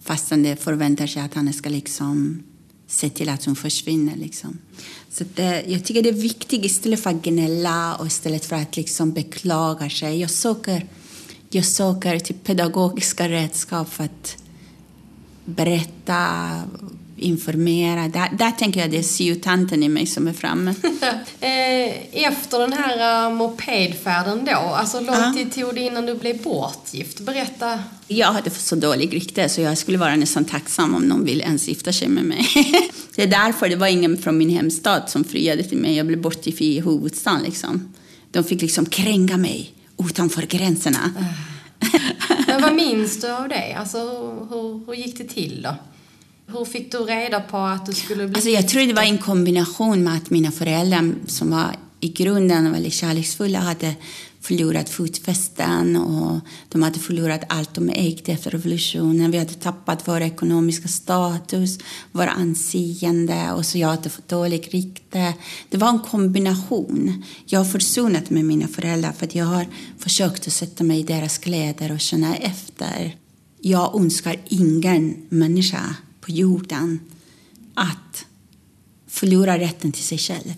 [0.00, 2.42] Fastän det förväntar sig att han ska liksom
[2.86, 4.16] se till att hon försvinner.
[4.16, 4.58] Liksom.
[5.10, 8.76] Så det, jag tycker det är viktigt istället för att gnälla och istället för att
[8.76, 10.20] liksom beklaga sig.
[10.20, 10.86] Jag söker,
[11.54, 14.36] jag söker till pedagogiska redskap för att
[15.44, 16.48] berätta
[17.22, 18.08] informera.
[18.08, 20.74] Där, där tänker jag det är syotanten i mig som är framme.
[21.40, 25.32] Eh, efter den här uh, mopedfärden då, alltså lång ja.
[25.36, 27.20] tid tog det innan du blev bortgift?
[27.20, 27.78] Berätta.
[28.08, 31.44] Jag hade fått så dålig rykte så jag skulle vara nästan tacksam om någon ville
[31.44, 32.46] ens gifta sig med mig.
[33.16, 35.96] det är därför det var ingen från min hemstad som friade till mig.
[35.96, 37.94] Jag blev bortgift i huvudstaden liksom.
[38.30, 39.74] De fick liksom kränga mig
[40.06, 41.12] utanför gränserna.
[42.46, 43.74] Men vad minns du av det?
[43.74, 43.98] Alltså,
[44.50, 45.74] hur, hur gick det till då?
[46.58, 49.18] Hur fick du reda på att du skulle bli alltså Jag tror det var en
[49.18, 53.94] kombination med att mina föräldrar som var i grunden väldigt kärleksfulla hade
[54.40, 59.30] förlorat fotfästen och de hade förlorat allt de ägde efter revolutionen.
[59.30, 61.78] Vi hade tappat vår ekonomiska status,
[62.12, 65.34] vår anseende och så jag hade fått dåligt rykte.
[65.68, 67.24] Det var en kombination.
[67.46, 69.66] Jag har försonat med mina föräldrar för att jag har
[69.98, 73.16] försökt att sätta mig i deras kläder och känna efter.
[73.60, 77.00] Jag önskar ingen människa på jorden
[77.74, 78.24] att
[79.08, 80.54] förlora rätten till sig själv.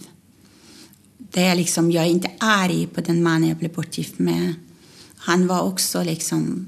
[1.34, 4.54] Det är liksom, jag är inte arg på den mannen jag blev bortgift med.
[5.16, 6.66] Han var också liksom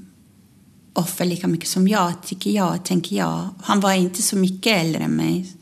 [0.93, 3.49] offer lika mycket som jag, tycker jag, tänker jag.
[3.63, 5.53] Han var inte så mycket äldre än mig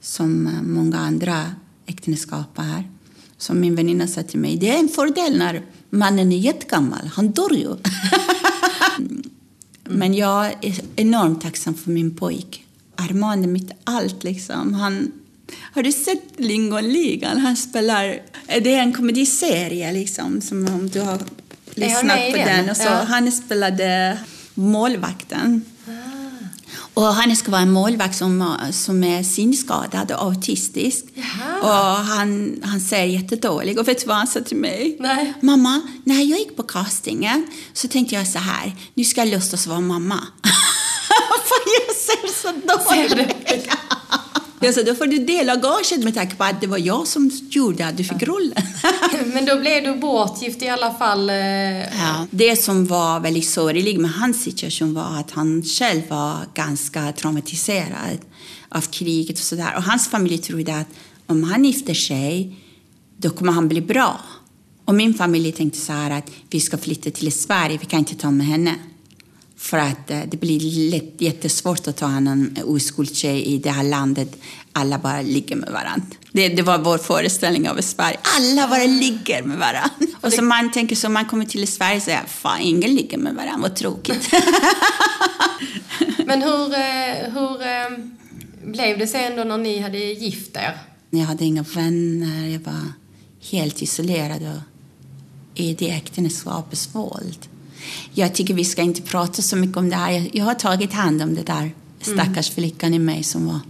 [0.00, 1.46] som många andra
[1.86, 2.90] äktenskap är.
[3.36, 7.28] Som min väninna sa till mig, det är en fördel när mannen är jättegammal, han
[7.28, 7.76] dör ju.
[9.84, 12.66] Men jag är enormt tacksam för min pojk.
[12.96, 14.74] Armand är mitt allt liksom.
[14.74, 15.12] Han,
[15.72, 17.38] har du sett Lingonligan?
[17.38, 18.18] Han spelar...
[18.46, 21.18] Det är en komediserie liksom, som om du har
[21.74, 22.70] lyssnat på den.
[22.70, 23.04] Och så, ja.
[23.08, 24.18] Han spelade
[24.54, 25.64] målvakten.
[25.88, 25.90] Ah.
[26.94, 31.04] Och han ska vara en målvakt som, som är synskadad och autistisk.
[31.14, 31.60] Jaha.
[31.60, 33.78] Och han, han ser jättedålig.
[33.78, 34.96] Och vet du vad han sa till mig?
[35.00, 35.34] Nej.
[35.40, 39.66] Mamma, när jag gick på castingen så tänkte jag så här, nu ska jag låtsas
[39.66, 40.18] vara mamma.
[41.44, 43.34] Fan, jag ser så dålig
[44.64, 47.30] Jag sa, då får du dela gaget med tanke på att det var jag som
[47.50, 48.62] gjorde att du fick rollen.
[49.34, 51.30] Men då blev du bortgift i alla fall?
[51.30, 51.36] Eh...
[51.36, 57.12] Ja, det som var väldigt sorgligt med hans situation var att han själv var ganska
[57.12, 58.18] traumatiserad
[58.68, 59.72] av kriget och sådär.
[59.76, 60.88] Och hans familj trodde att
[61.26, 62.56] om han gifter sig,
[63.16, 64.20] då kommer han bli bra.
[64.84, 68.14] Och min familj tänkte så här att vi ska flytta till Sverige, vi kan inte
[68.14, 68.74] ta med henne.
[69.64, 73.58] För att eh, det blir lätt, jättesvårt att ta hand om en oskuld tjej i
[73.58, 74.36] det här landet.
[74.72, 76.06] Alla bara ligger med varandra.
[76.32, 78.18] Det, det var vår föreställning av Sverige.
[78.36, 79.90] Alla bara ligger med varandra.
[80.20, 83.34] Och så man tänker så man kommer till Sverige och säger fan ingen ligger med
[83.34, 84.28] varandra, vad tråkigt.
[86.26, 87.98] Men hur, eh, hur eh,
[88.64, 90.78] blev det sen då när ni hade gift er?
[91.10, 92.92] Jag hade inga vänner, jag var
[93.50, 94.60] helt isolerad
[95.54, 97.48] i det äktenskapets våld.
[98.12, 100.30] Jag tycker vi ska inte prata så mycket om det här.
[100.32, 102.54] Jag har tagit hand om det där stackars mm.
[102.54, 103.60] flickan i mig som var,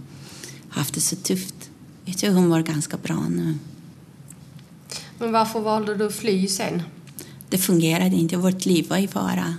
[0.69, 1.69] haft det så tufft.
[2.05, 3.57] Jag tror hon var ganska bra nu.
[5.19, 6.81] Men varför valde du att fly sen?
[7.49, 8.37] Det fungerade inte.
[8.37, 9.55] Vårt liv var i fara.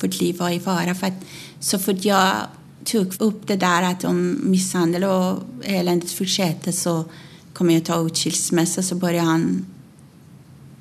[0.00, 0.94] Vårt liv var i fara.
[0.94, 1.24] För att
[1.60, 2.36] så fort jag
[2.84, 7.04] tog upp det där att om misshandel och eländet fortsätter så
[7.52, 9.66] kommer jag ta ut skilsmässa så började han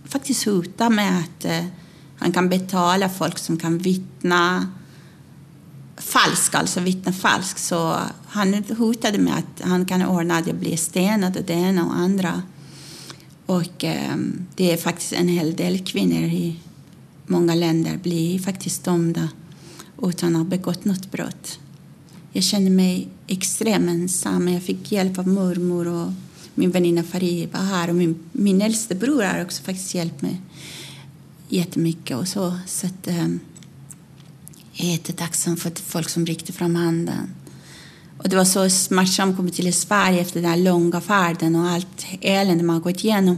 [0.05, 1.65] faktiskt hota med att eh,
[2.23, 4.67] han kan betala folk som kan vittna
[5.97, 7.59] falskt, alltså vittna falskt.
[7.59, 11.85] Så han hotade med att han kan ordna att jag blir stenad och det ena
[11.85, 12.41] och andra.
[13.45, 14.15] Och eh,
[14.55, 16.55] det är faktiskt en hel del kvinnor i
[17.25, 19.29] många länder blir faktiskt dömda
[20.03, 21.59] utan att ha begått något brott.
[22.31, 24.47] Jag kände mig extremt ensam.
[24.47, 26.11] Jag fick hjälp av mormor och
[26.55, 30.41] min väninna Fariba här och min, min äldste bror har också faktiskt hjälpt mig
[31.55, 32.53] jättemycket och så.
[32.67, 33.27] Så att, eh,
[34.73, 37.29] jag är jättetacksam för folk som räckte fram handen.
[38.17, 41.67] Och det var så smärtsamt att komma till Sverige efter den här långa färden och
[41.67, 43.37] allt elände man gått igenom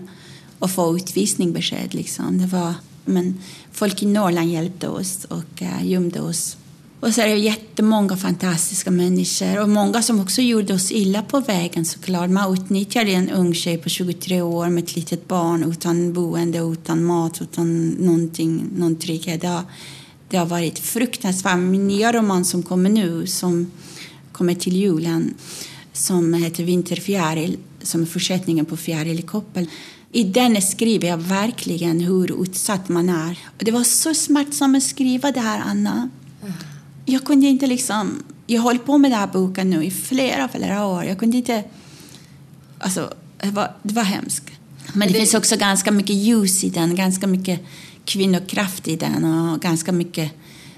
[0.60, 1.94] och få utvisningsbesked.
[1.94, 2.38] Liksom.
[2.38, 2.74] Det var,
[3.06, 6.58] men folk i Norrland hjälpte oss och uh, gömde oss.
[7.00, 11.40] Och så är det jättemånga fantastiska människor och många som också gjorde oss illa på
[11.40, 12.30] vägen såklart.
[12.30, 17.04] Man utnyttjade en ung tjej på 23 år med ett litet barn utan boende, utan
[17.04, 19.42] mat, utan någonting, någon trygghet.
[19.42, 19.64] Det har,
[20.30, 21.58] det har varit fruktansvärt.
[21.58, 23.72] Min nya roman som kommer nu, som
[24.32, 25.34] kommer till julen,
[25.94, 29.70] som heter Vinterfjäril, som är fortsättningen på Fjäril i koppel.
[30.12, 33.40] I den skriver jag verkligen hur utsatt man är.
[33.58, 36.10] Och det var så smärtsamt att skriva det här, Anna.
[37.06, 38.24] Jag kunde inte liksom...
[38.48, 41.04] Jag hållit på med den här boken nu i flera, flera år.
[41.04, 41.64] Jag kunde inte...
[42.80, 44.52] Alltså, det var, det var hemskt.
[44.94, 47.60] Men det, det finns också ganska mycket ljus i den, ganska mycket
[48.06, 50.32] kvinnokraft i den och ganska mycket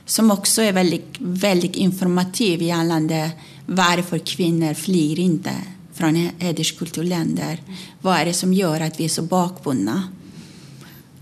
[0.05, 3.31] som också är väldigt, väldigt informativ gällande
[3.65, 5.51] varför kvinnor flyr inte
[5.93, 7.61] från hederskulturländer.
[8.01, 10.03] Vad är det som gör att vi är så bakbundna?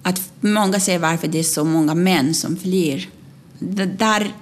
[0.03, 3.09] Att många säger varför det är så många män som flyr.
[3.97, 4.33] Där,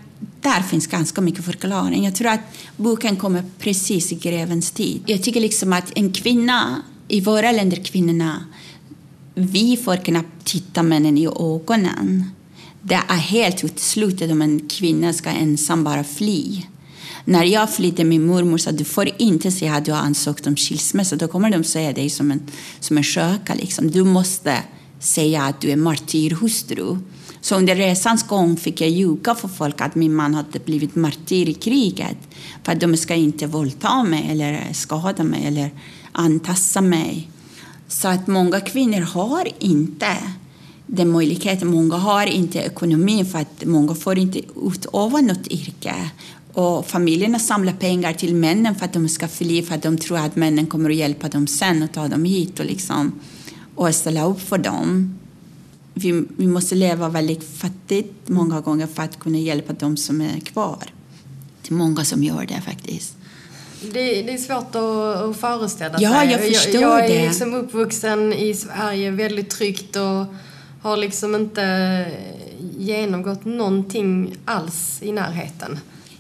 [0.44, 2.06] där finns ganska mycket förklaring.
[2.06, 2.40] Jag tror att
[2.78, 5.04] boken kommer precis i grevens tid.
[5.06, 8.46] Jag tycker liksom att en kvinna, i våra länder kvinnorna,
[9.36, 12.32] vi får knappt titta männen i ögonen.
[12.82, 16.62] Det är helt uteslutet om en kvinna ska ensam bara fly.
[17.26, 20.56] När jag flydde min mormor sa du får inte säga att du har ansökt om
[20.56, 21.16] skilsmässa.
[21.16, 22.42] Då kommer de säga dig som en,
[22.80, 23.54] som en sköka.
[23.54, 23.92] Liksom.
[23.92, 24.64] Du måste
[25.00, 26.98] säga att du är martyrhustru.
[27.44, 31.50] Så under resans gång fick jag ljuga för folk att min man hade blivit martyr
[31.50, 32.18] i kriget.
[32.64, 35.72] För att de ska inte våldta mig eller skada mig eller
[36.12, 37.30] antassa mig.
[37.88, 40.18] Så att många kvinnor har inte
[40.88, 41.68] den möjligheten.
[41.68, 45.96] Många har inte ekonomin för att många får inte utöva något yrke.
[46.54, 50.18] Och familjerna samlar pengar till männen för att de ska fly för att de tror
[50.18, 53.12] att männen kommer att hjälpa dem sen och ta dem hit och, liksom,
[53.76, 55.16] och ställa upp för dem.
[55.94, 60.40] Vi, vi måste leva väldigt fattigt många gånger för att kunna hjälpa dem som är
[60.40, 60.84] kvar.
[61.62, 63.16] Det är många som gör det faktiskt.
[63.82, 66.32] Det, det är svårt att, att föreställa ja, sig.
[66.32, 67.28] Jag, förstår jag, jag är det.
[67.28, 70.26] liksom uppvuxen i Sverige, väldigt tryggt och
[70.82, 72.12] har liksom inte
[72.78, 75.80] genomgått någonting alls i närheten.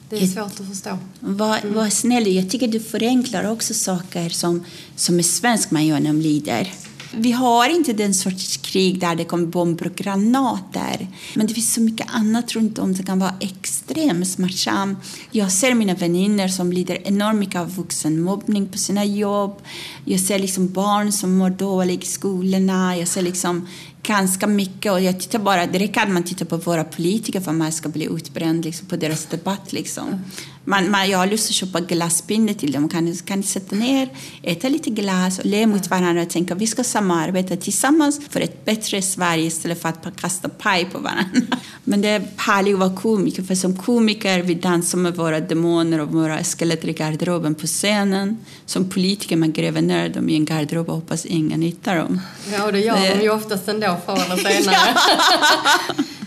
[0.09, 0.97] Det är svårt att förstå.
[1.19, 1.73] Var, mm.
[1.73, 2.35] var snäll.
[2.35, 6.73] Jag tycker du förenklar också saker som, som är svensk man genomlider.
[7.15, 11.07] Vi har inte den sortens krig där det kommer bomber och granater.
[11.35, 14.97] Men det finns så mycket annat runt om som kan vara extremt smärtsamt.
[15.31, 19.61] Jag ser mina vänner som lider enormt mycket av vuxenmobbning på sina jobb.
[20.05, 22.97] Jag ser liksom barn som mår dåligt i skolorna.
[22.97, 23.67] Jag ser liksom
[24.03, 24.91] ganska mycket.
[24.91, 27.71] Och jag tittar bara, det räcker att man tittar på våra politiker för att man
[27.71, 29.73] ska bli utbränd liksom, på deras debatt.
[29.73, 30.21] Liksom.
[30.65, 32.89] Man, man, jag har lust att köpa glasspinne till dem.
[32.89, 34.09] Kan, kan sätta ner,
[34.41, 38.65] äta lite glass och le mot varandra och tänka vi ska samarbeta tillsammans för ett
[38.65, 41.57] bättre Sverige istället för att kasta paj på varandra.
[41.83, 45.99] Men det är härligt att vara komiker, för som komiker vi dansar med våra demoner
[46.01, 48.37] och våra skelett i garderoben på scenen.
[48.65, 52.21] Som politiker man gräver ner dem i en garderob och hoppas ingen hittar dem.
[52.51, 53.15] Ja, och det gör det...
[53.15, 54.97] de ju oftast ändå förr eller senare.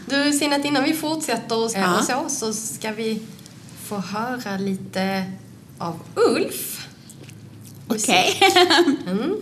[0.07, 2.03] du Sinet, innan vi fortsätter och, ja.
[2.03, 3.21] så, så ska vi
[3.87, 5.25] få höra lite
[5.79, 6.89] av Ulf.
[7.89, 8.35] Okej.
[8.37, 8.97] Okay.
[9.13, 9.37] mm.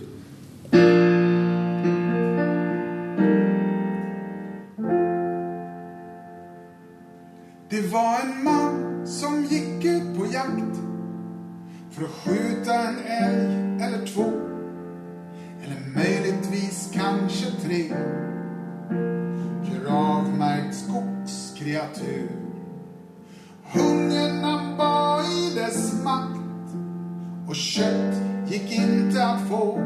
[7.69, 10.79] Det var en man som gick ut på jakt
[11.91, 14.33] för att skjuta en älg eller två.
[15.63, 17.93] Eller möjligtvis kanske tre.
[19.71, 22.44] Gravmärkt skogskreatur.
[23.75, 26.39] Hungern han var i dess makt.
[27.47, 28.15] Och kött
[28.47, 29.79] gick inte att få.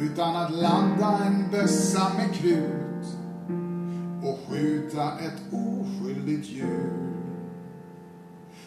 [0.00, 3.06] Utan att landa en bössa med krut.
[4.22, 7.06] Och skjuta ett oskyldigt djur.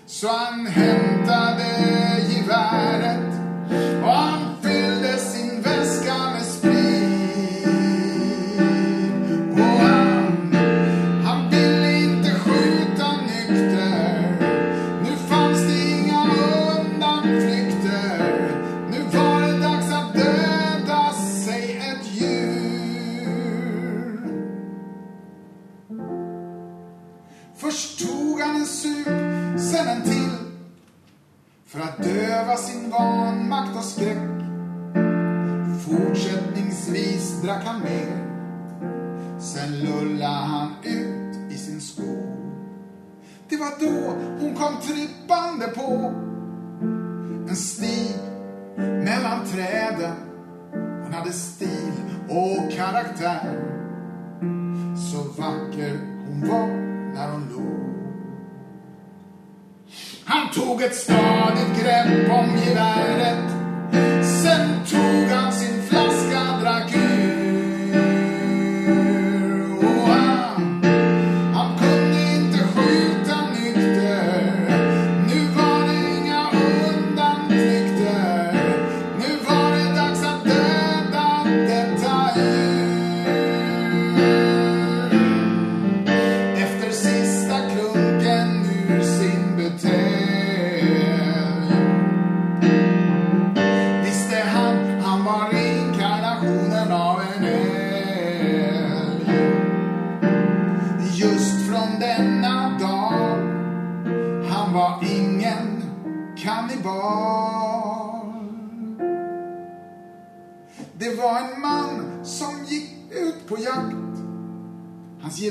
[0.05, 1.65] Så han hämtade
[2.29, 3.33] geväret.
[4.03, 6.45] Och han fyllde sin väska med
[45.75, 46.13] på
[47.49, 48.15] en stig
[48.77, 50.15] mellan träden.
[51.03, 51.91] Hon hade stil
[52.29, 53.59] och karaktär.
[55.11, 56.67] Så vacker hon var
[57.13, 57.89] när hon låg.
[60.25, 63.58] Han tog ett stadigt grepp om geväret.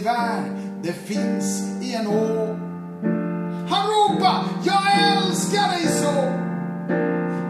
[0.09, 0.45] Svärd
[0.83, 2.57] det finns i en å.
[3.69, 6.15] Han ropade, jag älskar dig så.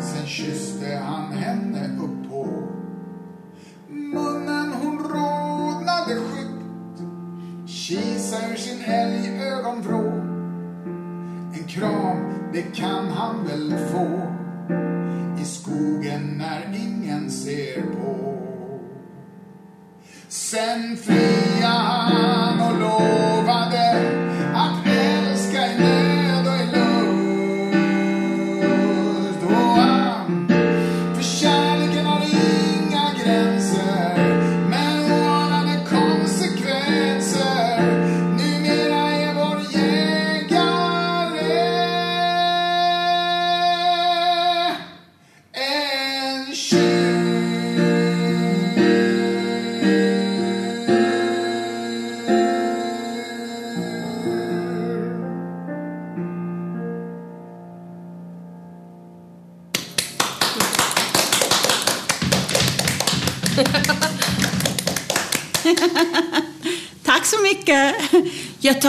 [0.00, 2.46] Sen kysste han henne upp på
[3.88, 7.02] munnen hon rodnade skyggt
[7.66, 10.12] Kisa ur sin älgögonvrå
[11.54, 14.20] En kram, det kan han väl få.
[15.40, 18.34] I skogen när ingen ser på.
[20.28, 21.47] Sen friade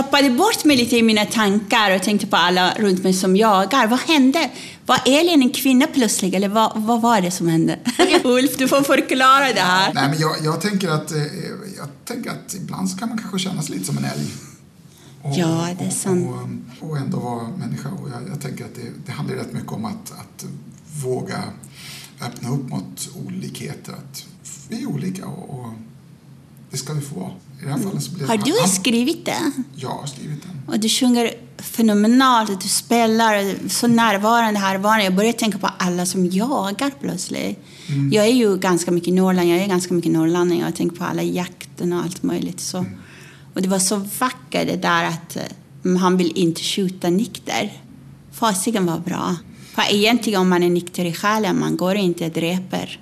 [0.04, 3.88] tappade bort mig lite i mina tankar och tänkte på alla runt mig som jagar.
[3.88, 4.50] Vad hände?
[4.86, 7.80] Var Elin en kvinna plötsligt eller vad, vad var det som hände?
[8.24, 9.94] Ulf, du får förklara det här.
[9.94, 11.24] Nej, men jag, jag, tänker att, eh,
[11.78, 14.28] jag tänker att ibland så kan man kanske känna sig lite som en älg.
[15.22, 16.28] Och, Ja, det är sant.
[16.30, 17.90] Och, och, och ändå vara människa.
[17.90, 20.46] Och jag, jag tänker att det, det handlar rätt mycket om att, att
[21.04, 21.44] våga
[22.22, 23.94] öppna upp mot olikheter.
[23.94, 24.26] Att
[24.70, 25.74] vi är olika och, och
[26.72, 27.32] det ska vi få vara.
[27.62, 29.64] I det här fallet så blev Har du han- skrivit den?
[29.76, 30.52] Jag har skrivit den.
[30.68, 36.06] Och du sjunger fenomenalt, du spelar så närvarande här var Jag börjar tänka på alla
[36.06, 37.60] som jagar plötsligt.
[38.12, 40.60] Jag är ju ganska mycket i Norrland, jag är ganska mycket norrlänning.
[40.60, 42.60] Jag tänker på alla jakten och allt möjligt.
[42.60, 42.86] Så.
[43.54, 47.74] Och det var så vackert det där att eh, han vill inte skjuta nykter.
[48.32, 49.36] Fasiken var bra.
[49.76, 53.00] För egentligen om man är nykter i själen, man går inte och dräper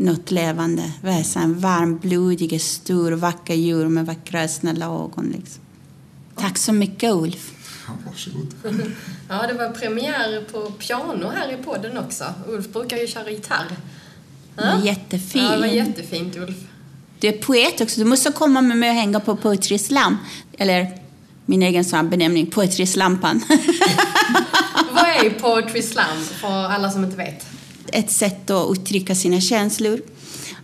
[0.00, 1.60] något levande väsen.
[1.60, 5.34] Varmblodiga, stor, vacker djur med vackra, snälla ögon.
[5.36, 5.62] Liksom.
[6.36, 7.52] Tack så mycket, Ulf.
[7.86, 8.54] Ja, varsågod.
[9.28, 12.24] Ja, det var premiär på piano här i podden också.
[12.48, 13.76] Ulf brukar ju köra gitarr.
[14.56, 15.42] Var jättefin.
[15.42, 16.56] Ja, det var jättefint, Ulf.
[17.18, 18.00] Du är poet också.
[18.00, 20.16] Du måste komma med mig och hänga på Poetry Slam.
[20.58, 20.98] Eller
[21.46, 23.42] min egen sån benämning, Poetry Slampan.
[24.92, 27.49] Vad är Poetry Slam, för alla som inte vet?
[27.92, 30.00] Ett sätt att uttrycka sina känslor.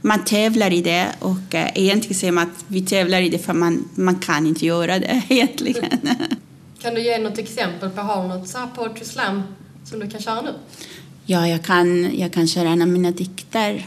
[0.01, 3.53] Man tävlar i det och eh, egentligen säger man att vi tävlar i det för
[3.53, 6.01] man, man kan inte göra det egentligen.
[6.83, 9.43] Kan du ge något exempel på, har du något så här Poetry Slam
[9.85, 10.55] som du kan köra nu?
[11.25, 13.87] Ja, jag kan, jag kan köra en av mina dikter.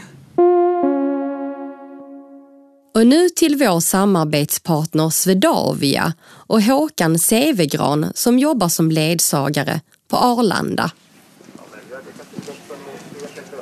[2.94, 10.90] Och nu till vår samarbetspartner Swedavia och Håkan Sevegran som jobbar som ledsagare på Arlanda.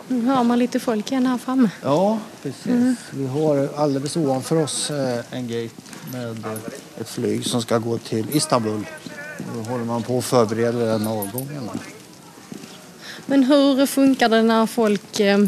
[0.09, 1.71] Nu hör man lite folk igen här framme.
[1.83, 2.99] Ja, precis.
[3.11, 5.75] Vi har alldeles ovanför oss eh, en gate
[6.13, 8.87] med eh, ett flyg som ska gå till Istanbul.
[9.55, 11.71] Då håller man på att förbereda den avgången.
[13.27, 15.39] Men hur funkar det när folk eh,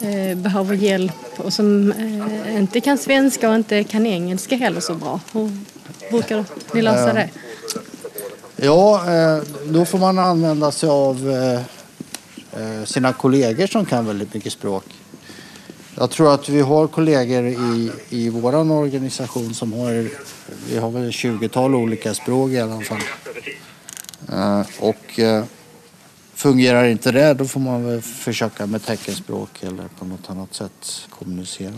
[0.00, 4.94] eh, behöver hjälp och som eh, inte kan svenska och inte kan engelska heller så
[4.94, 5.20] bra?
[5.32, 5.50] Hur
[6.10, 7.30] brukar ni lösa det?
[8.56, 9.02] Ja,
[9.64, 11.16] då får man använda sig av
[12.56, 14.84] Eh, sina kollegor som kan väldigt mycket språk.
[15.94, 20.08] Jag tror att vi har kollegor i, i vår organisation som har,
[20.68, 23.00] vi har väl ett 20-tal olika språk i alla fall.
[24.28, 25.44] Eh, och eh,
[26.34, 31.08] fungerar inte det då får man väl försöka med teckenspråk eller på något annat sätt
[31.10, 31.72] kommunicera.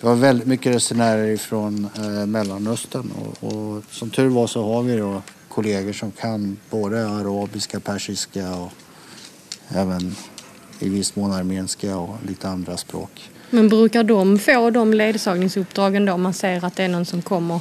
[0.00, 1.88] Vi har väldigt mycket resenärer från
[2.26, 7.80] Mellanöstern och, och som tur var så har vi då kollegor som kan både arabiska,
[7.80, 8.72] persiska och
[9.74, 10.16] även
[10.78, 13.30] i viss mån armeniska och lite andra språk.
[13.50, 17.60] Men brukar de få de ledsagningsuppdragen då man ser att det är någon som kommer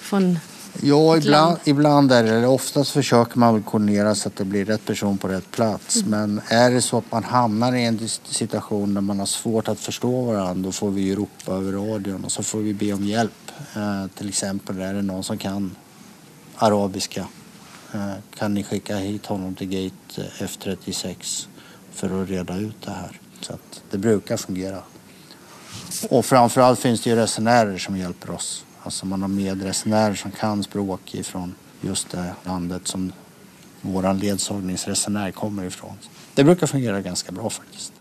[0.00, 0.38] från
[0.82, 1.58] Ja, ibland, land?
[1.64, 2.46] ibland är det.
[2.46, 5.96] Oftast försöker man koordinera så att det blir rätt person på rätt plats.
[5.96, 6.10] Mm.
[6.10, 9.80] Men är det så att man hamnar i en situation där man har svårt att
[9.80, 13.04] förstå varandra, då får vi ju ropa över radion och så får vi be om
[13.04, 13.50] hjälp.
[13.76, 15.76] Eh, till exempel är det någon som kan
[16.56, 17.26] arabiska.
[17.94, 21.46] Eh, kan ni skicka hit honom till gate eh, F36
[21.92, 23.20] för att reda ut det här?
[23.40, 24.82] Så att det brukar fungera.
[26.10, 28.64] Och framförallt finns det ju resenärer som hjälper oss.
[28.82, 33.12] Alltså man har medresenärer som kan språk ifrån just det landet som
[33.80, 35.94] vår ledsagningsresenär kommer ifrån.
[36.34, 37.92] Det brukar fungera ganska bra faktiskt.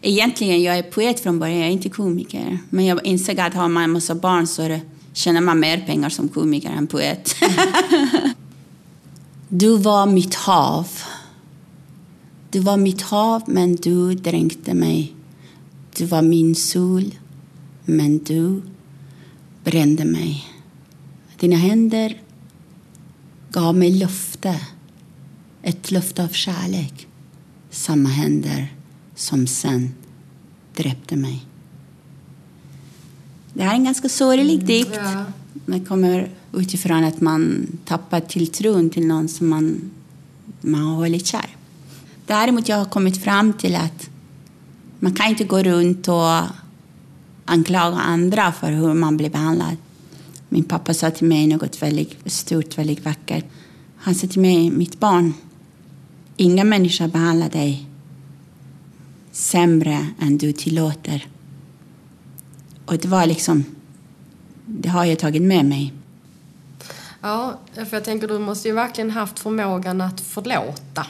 [0.00, 2.58] Egentligen jag är poet från början, jag är inte komiker.
[2.70, 4.80] Men jag insåg att har man en massa barn så är det,
[5.16, 7.36] tjänar man mer pengar som komiker än poet.
[9.48, 10.88] du var mitt hav.
[12.50, 15.14] Du var mitt hav, men du dränkte mig.
[15.96, 17.14] Du var min sol,
[17.84, 18.62] men du
[19.64, 20.44] brände mig.
[21.40, 22.22] Dina händer
[23.50, 24.60] gav mig löfte.
[25.62, 27.06] Ett löfte av kärlek.
[27.70, 28.74] Samma händer
[29.14, 29.94] som sen
[30.74, 31.46] dräpte mig.
[33.56, 34.90] Det här är en ganska sorglig dikt.
[34.94, 35.24] Ja.
[35.66, 39.90] Det kommer utifrån att man tappar tilltron till någon som man,
[40.60, 41.56] man har hållit kär.
[42.26, 44.10] Däremot jag har kommit fram till att
[44.98, 46.40] man kan inte gå runt och
[47.44, 49.76] anklaga andra för hur man blir behandlad.
[50.48, 53.44] Min pappa sa till mig något väldigt stort, väldigt vackert.
[53.96, 55.34] Han sa till mig, mitt barn,
[56.36, 57.86] ingen människa behandlar dig
[59.32, 61.26] sämre än du tillåter.
[62.86, 63.64] Och det var liksom,
[64.66, 65.92] det har jag tagit med mig.
[67.20, 71.06] Ja, för jag tänker du måste ju verkligen haft förmågan att förlåta.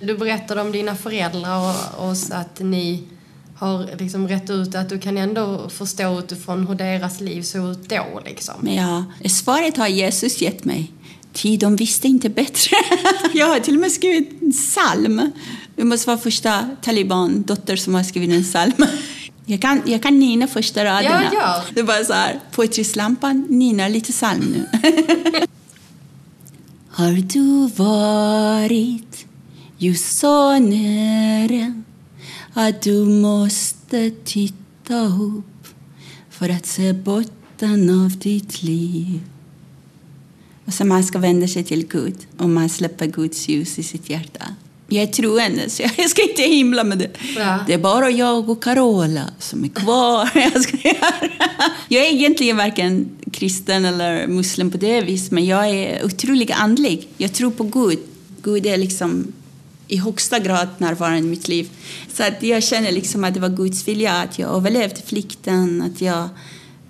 [0.00, 3.02] Du berättade om dina föräldrar och, och att ni
[3.56, 7.88] har liksom rätt ut att du kan ändå förstå utifrån hur deras liv såg ut
[7.88, 8.54] då liksom.
[8.60, 10.92] Men ja, svaret har Jesus gett mig.
[11.32, 12.76] Ty de visste inte bättre.
[13.34, 15.32] jag har till och med skrivit en psalm.
[15.76, 18.86] Det måste vara första taliban-dotter som har skrivit en psalm.
[19.46, 21.24] Jag kan, jag kan nina första raderna.
[21.24, 21.62] Ja, ja.
[21.74, 24.66] Det är bara så här, poetrislampan ninar lite psalm nu.
[26.88, 29.26] har du varit
[29.78, 31.82] just så nära
[32.52, 35.68] att du måste titta upp
[36.30, 39.20] för att se botten av ditt liv.
[40.64, 44.10] Och så man ska vända sig till Gud och man släpper Guds ljus i sitt
[44.10, 44.44] hjärta.
[44.88, 47.10] Jag är troende, så jag ska inte himla med det.
[47.36, 47.58] Ja.
[47.66, 50.30] Det är bara jag och Carola som är kvar.
[50.34, 51.30] Jag, ska göra.
[51.88, 57.08] jag är egentligen varken kristen eller muslim på det viset, men jag är otroligt andlig.
[57.16, 57.98] Jag tror på Gud.
[58.42, 59.32] Gud är liksom
[59.88, 61.70] i högsta grad närvarande i mitt liv.
[62.14, 66.00] Så att jag känner liksom att det var Guds vilja att jag överlevde flykten, att
[66.00, 66.28] jag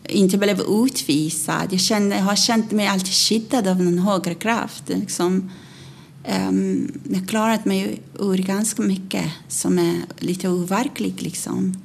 [0.09, 1.68] inte blev utvisad.
[1.70, 4.82] Jag, kände, jag har känt mig alltid skyddad av någon högre kraft.
[4.86, 5.51] Liksom,
[6.29, 11.22] um, jag har klarat mig ur ganska mycket som är lite overkligt.
[11.22, 11.77] Liksom.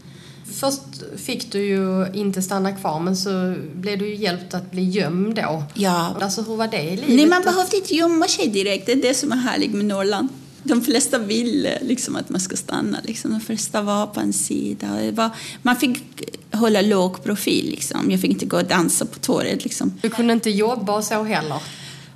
[0.53, 0.81] Först
[1.17, 5.63] fick du ju inte stanna kvar men så blev du hjälpt att bli gömd då.
[5.73, 6.15] Ja.
[6.21, 7.09] Alltså hur var det i livet?
[7.15, 8.85] Nej, man behövde inte gömma sig direkt.
[8.85, 10.27] Det är det som är härligt med Norrland.
[10.63, 12.97] De flesta vill eh, liksom, att man ska stanna.
[13.03, 13.31] Liksom.
[13.31, 14.87] De flesta var på en sida.
[15.11, 15.29] Var,
[15.61, 16.03] man fick
[16.51, 17.69] hålla låg profil.
[17.69, 18.11] Liksom.
[18.11, 19.63] Jag fick inte gå och dansa på torget.
[19.63, 19.93] Liksom.
[20.01, 21.61] Du kunde inte jobba och så heller?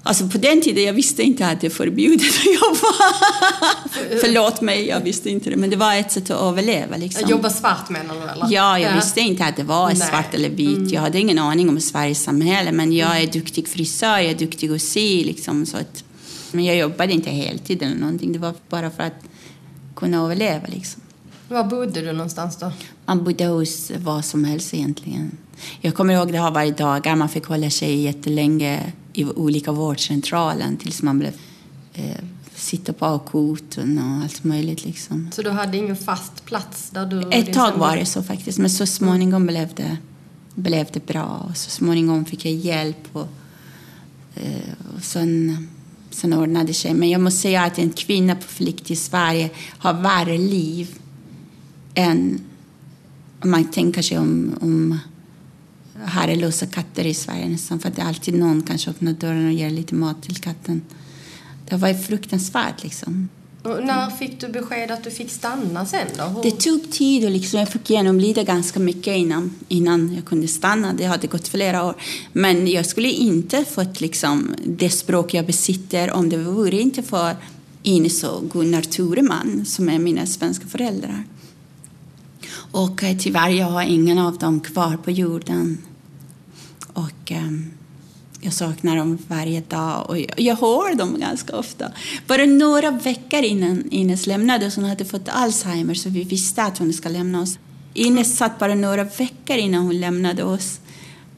[0.06, 2.94] Alltså på den tiden jag visste inte att det är förbjudet att jobba.
[4.22, 5.56] Förlåt mig, jag visste inte det.
[5.56, 6.98] Men det var ett sätt att överleva.
[6.98, 7.30] Liksom.
[7.30, 8.48] Jobba svart menar du eller?
[8.50, 9.96] Ja, jag visste inte att det var Nej.
[9.96, 10.92] svart eller vit.
[10.92, 12.72] Jag hade ingen aning om Sveriges samhälle.
[12.72, 15.24] Men jag är duktig frisör, jag är duktig att sy.
[15.24, 16.04] Liksom, så att,
[16.52, 18.34] men jag jobbade inte heltid eller någonting.
[18.34, 19.24] Det var bara för att
[19.96, 20.68] kunna överleva.
[20.68, 21.02] Liksom.
[21.48, 22.72] Var bodde du någonstans då?
[23.06, 25.38] Man bodde hos vad som helst egentligen.
[25.82, 30.78] Jag kommer ihåg det har varit dagar man fick hålla sig jättelänge i olika vårdcentralen
[30.78, 31.34] tills man blev
[31.94, 32.18] eh,
[32.56, 34.86] sitta på akuten och allt möjligt.
[34.86, 35.30] Liksom.
[35.34, 37.22] Så du hade ingen fast plats där du...
[37.32, 39.98] Ett tag sambo- var det så faktiskt, men så småningom blev det,
[40.56, 41.48] blev det bra.
[41.50, 43.28] Och så småningom fick jag hjälp och,
[44.36, 45.68] eh, och sen,
[46.10, 46.94] sen ordnade det sig.
[46.94, 51.00] Men jag måste säga att en kvinna på flykt i Sverige har värre liv
[51.94, 52.42] än
[53.42, 55.00] om man tänker sig om, om
[56.06, 57.80] herrelösa katter i Sverige nästan.
[57.80, 60.82] För att det är alltid någon kanske öppnar dörren och ger lite mat till katten.
[61.70, 63.30] Det varit fruktansvärt liksom.
[63.64, 66.24] Och när fick du besked att du fick stanna sen då?
[66.24, 70.48] Hur- Det tog tid och liksom jag fick genomlida ganska mycket innan, innan jag kunde
[70.48, 70.94] stanna.
[70.94, 71.96] Det hade gått flera år.
[72.34, 77.36] Men jag skulle inte fått liksom det språk jag besitter om det vore inte för
[77.84, 81.24] Ines och Gunnar Tureman som är mina svenska föräldrar.
[82.74, 85.78] Och eh, tyvärr, jag har ingen av dem kvar på jorden.
[86.94, 87.52] Och eh,
[88.42, 91.92] jag saknar dem varje dag och jag, jag hör dem ganska ofta.
[92.28, 96.78] Bara några veckor innan Ines lämnade, så hon hade fått Alzheimer så vi visste att
[96.78, 97.58] hon skulle lämna oss.
[97.94, 100.80] Ines satt bara några veckor innan hon lämnade oss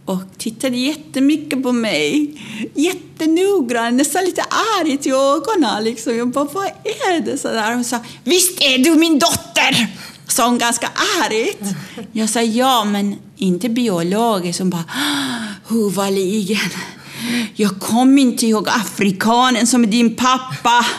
[0.06, 2.42] och tittade jättemycket på mig.
[2.74, 5.84] Jättenoggrant, nästan lite argt i ögonen.
[5.84, 6.18] Liksom.
[6.18, 7.38] Jag bara, vad är det?
[7.38, 7.74] Så där.
[7.74, 9.88] Hon sa, visst är du min dotter?
[10.28, 11.76] Sa hon ganska argt.
[12.11, 14.59] Jag sa, ja, men inte biologiskt.
[14.59, 16.69] Hon bara, ah, huvudligen.
[17.55, 20.86] Jag kommer inte ihåg afrikanen som är din pappa.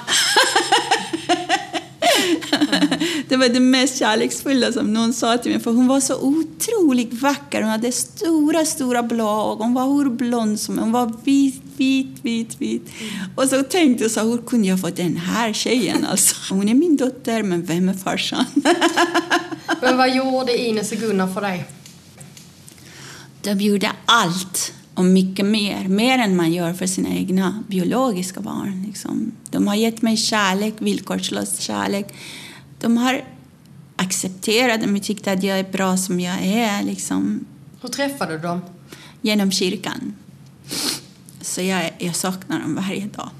[3.28, 7.12] Det var det mest kärleksfulla som någon sa till mig, för hon var så otroligt
[7.12, 7.62] vacker.
[7.62, 9.66] Hon hade stora, stora blå ögon.
[9.66, 12.88] Hon var hur blond som Hon var vit, vit, vit, vit.
[13.36, 16.54] Och så tänkte jag så hur kunde jag få den här tjejen alltså?
[16.54, 18.44] Hon är min dotter, men vem är farsan?
[19.80, 21.64] Men vad gjorde Ines och Gunnar för dig?
[23.42, 25.88] De gjorde allt och mycket mer.
[25.88, 28.84] Mer än man gör för sina egna biologiska barn.
[28.86, 29.32] Liksom.
[29.50, 32.14] De har gett mig kärlek, villkorslös kärlek.
[32.80, 33.24] De har
[33.96, 36.82] accepterat mig, tyckte att jag är bra som jag är.
[36.82, 37.46] Liksom,
[37.82, 38.60] Hur träffade du dem?
[39.20, 40.14] genom kyrkan.
[41.40, 43.30] Så jag, jag saknar dem varje dag.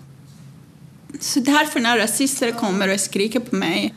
[1.21, 3.95] Så därför när rasister kommer och skriker på mig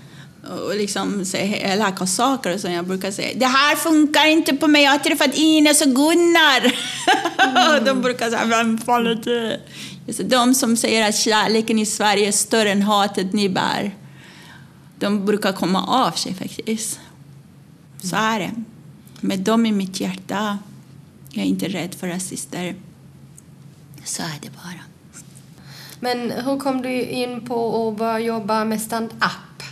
[0.65, 4.67] och liksom säger elaka saker och så jag brukar säga det här funkar inte på
[4.67, 6.65] mig, jag har träffat Ines och Gunnar.
[7.77, 9.59] och de brukar säga, vem fan är det?
[10.23, 13.95] De som säger att kärleken i Sverige är större än hatet ni bär,
[14.99, 16.99] de brukar komma av sig faktiskt.
[18.03, 18.51] Så är det.
[19.21, 20.59] Med dem i mitt hjärta,
[21.29, 22.75] jag är inte rädd för rasister.
[24.03, 24.79] Så är det bara.
[25.99, 29.63] Men hur kom du in på att börja jobba med stand-up?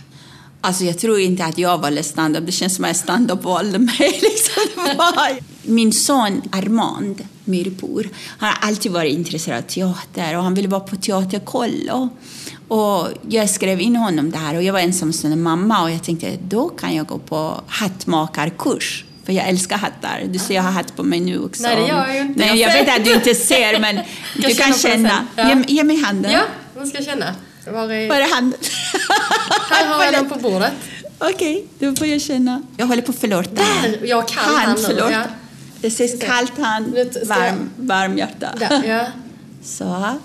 [0.60, 2.46] Alltså jag tror inte att jag valde stand-up.
[2.46, 3.98] Det känns som att stand-up valde mig.
[4.22, 4.86] Liksom.
[5.62, 8.08] Min son Armand Myrpor
[8.38, 12.08] har alltid varit intresserad av teater och han ville vara på teaterkollo.
[12.68, 16.68] Och jag skrev in honom där och jag var ensamstående mamma och jag tänkte då
[16.68, 19.04] kan jag gå på hattmakarkurs.
[19.24, 20.22] För jag älskar hattar.
[20.28, 21.62] Du ser jag har hatt på mig nu också.
[21.62, 22.40] Nej, det gör jag inte.
[22.40, 24.00] Nej, Jag vet att du inte ser men
[24.36, 25.26] du kan känna.
[25.36, 25.48] Ja.
[25.48, 26.32] Ge, ge mig handen.
[26.32, 26.42] Ja,
[26.76, 27.34] vad ska jag känna?
[27.72, 28.08] Var är...
[28.08, 28.60] Var är handen?
[29.70, 30.72] Här har jag den på bordet.
[31.18, 32.62] Okej, då får jag känna.
[32.76, 33.50] Jag håller på att förlåta.
[33.50, 35.10] Där, jag har kall hand förlåt.
[35.12, 35.22] ja.
[35.80, 36.94] Det sägs kallt hand,
[37.26, 38.48] varm, varm hjärta.
[38.58, 39.06] Där, ja.
[39.64, 40.18] Så.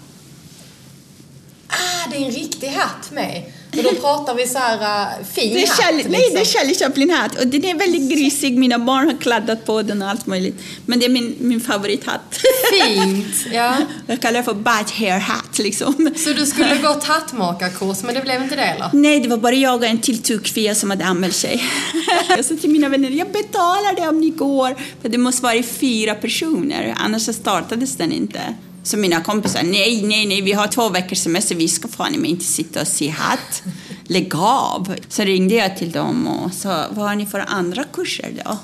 [1.74, 3.43] Ah, det är en riktig hatt med.
[3.78, 5.82] Och då pratar vi så här uh, fin Det är, hatt.
[5.82, 6.59] Charlie, nej, det är liksom.
[6.59, 8.57] Charlie Chaplin-hatt och den är väldigt grisig.
[8.57, 10.61] Mina barn har kladdat på den och allt möjligt.
[10.86, 12.39] Men det är min, min favorithatt.
[12.71, 13.78] Fint, ja.
[14.07, 16.13] Jag kallar det för bat hair hat liksom.
[16.15, 18.89] Så du skulle gått hattmakarkurs, men det blev inte det eller?
[18.93, 21.63] Nej, det var bara jag och en till tukfia som hade anmält sig.
[22.30, 24.76] jag sa till mina vänner, jag betalar det om ni går.
[25.01, 28.41] För det måste vara fyra personer, annars startades den inte.
[28.84, 32.45] Så mina kompisar, nej, nej, nej, vi har två veckors semester, vi ska fan inte
[32.45, 33.63] sitta och se hatt.
[34.07, 34.95] Lägg av.
[35.09, 38.57] Så ringde jag till dem och sa, vad har ni för andra kurser då?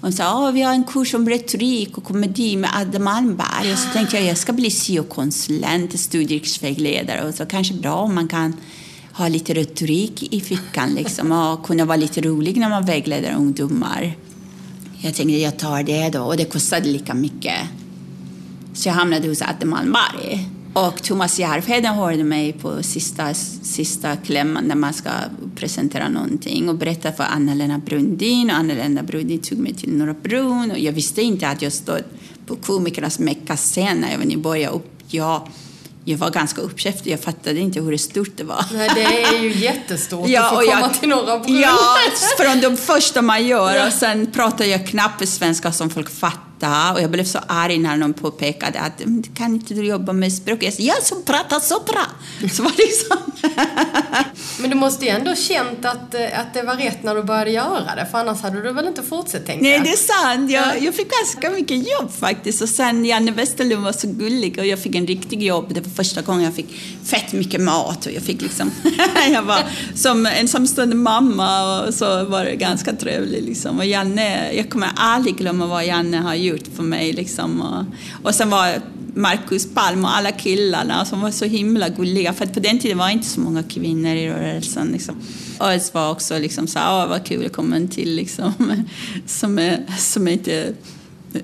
[0.00, 3.72] Och sa, oh, vi har en kurs om retorik och komedi med Adde Malmberg.
[3.72, 8.28] Och så tänkte jag, jag ska bli syokonsulent, studievägledare och så kanske bra om man
[8.28, 8.56] kan
[9.12, 14.16] ha lite retorik i fickan liksom och kunna vara lite rolig när man vägleder ungdomar.
[15.00, 17.58] Jag tänkte, jag tar det då och det kostade lika mycket.
[18.76, 20.48] Så jag hamnade hos Adde Malmberg.
[20.72, 25.10] Och Thomas Järvheden hörde mig på sista, sista klämman när man ska
[25.54, 28.50] presentera någonting och berätta för Anna-Lena Brundin.
[28.50, 32.00] Och Anna-Lena Brundin tog mig till Norra Brunn och jag visste inte att jag stod
[32.46, 34.90] på komikernas Mecka-scen när jag började upp.
[35.08, 35.48] Jag,
[36.08, 38.64] jag var ganska uppkäftig, jag fattade inte hur stort det var.
[38.72, 41.60] Nej, det är ju jättestort att få komma till Norra Brunn.
[41.60, 41.96] Ja,
[42.38, 43.74] från de första man gör.
[43.74, 43.86] Ja.
[43.86, 46.92] Och sen pratade jag knappt svenska som folk fattade.
[46.94, 50.32] Och jag blev så arg när någon påpekade att "Mm, kan inte du jobba med
[50.32, 50.62] språk?
[50.62, 52.06] Jag sa, jag som pratar så bra.
[52.52, 53.16] Så var det liksom...
[54.60, 57.50] Men du måste ju ändå känt att, eh, att det var rätt när du började
[57.50, 59.62] göra det, för annars hade du väl inte fortsatt tänka?
[59.62, 60.50] Nej, det är sant.
[60.50, 60.74] Ja.
[60.74, 62.62] Jag, jag fick ganska mycket jobb faktiskt.
[62.62, 65.74] Och sen Janne Westerlund var så gullig och jag fick en riktig jobb.
[65.74, 68.70] Det var första gången jag fick fett mycket mat och jag fick liksom...
[69.32, 69.60] jag var
[69.94, 73.78] som ensamstående mamma och så var det ganska trevligt liksom.
[73.78, 77.60] Och Janne, jag kommer aldrig glömma vad Janne har gjort för mig liksom.
[77.60, 77.84] Och,
[78.26, 78.80] och sen var
[79.16, 82.32] Marcus Palm och alla killarna som var så himla gulliga.
[82.32, 84.88] För på den tiden var det inte så många kvinnor i rörelsen.
[84.92, 85.14] Liksom.
[85.60, 88.52] ÖS var också liksom så här, vad kul att komma till liksom,
[89.26, 90.74] som, är, som är inte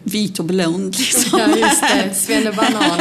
[0.02, 0.96] vit och blond.
[0.98, 1.38] Liksom.
[1.38, 2.14] Ja, just det.
[2.14, 3.00] Svennebanan.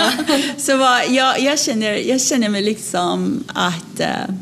[0.56, 4.34] Så var, jag, jag, känner, jag känner mig liksom att uh,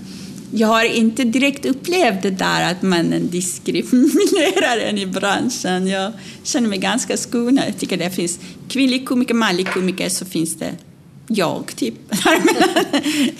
[0.53, 5.87] jag har inte direkt upplevt det där att männen diskriminerar en i branschen.
[5.87, 7.65] Jag känner mig ganska skonad.
[7.67, 8.39] Jag tycker det finns
[8.69, 10.75] kvinnlig komiker, manlig komiker, så finns det
[11.33, 11.95] jag, typ.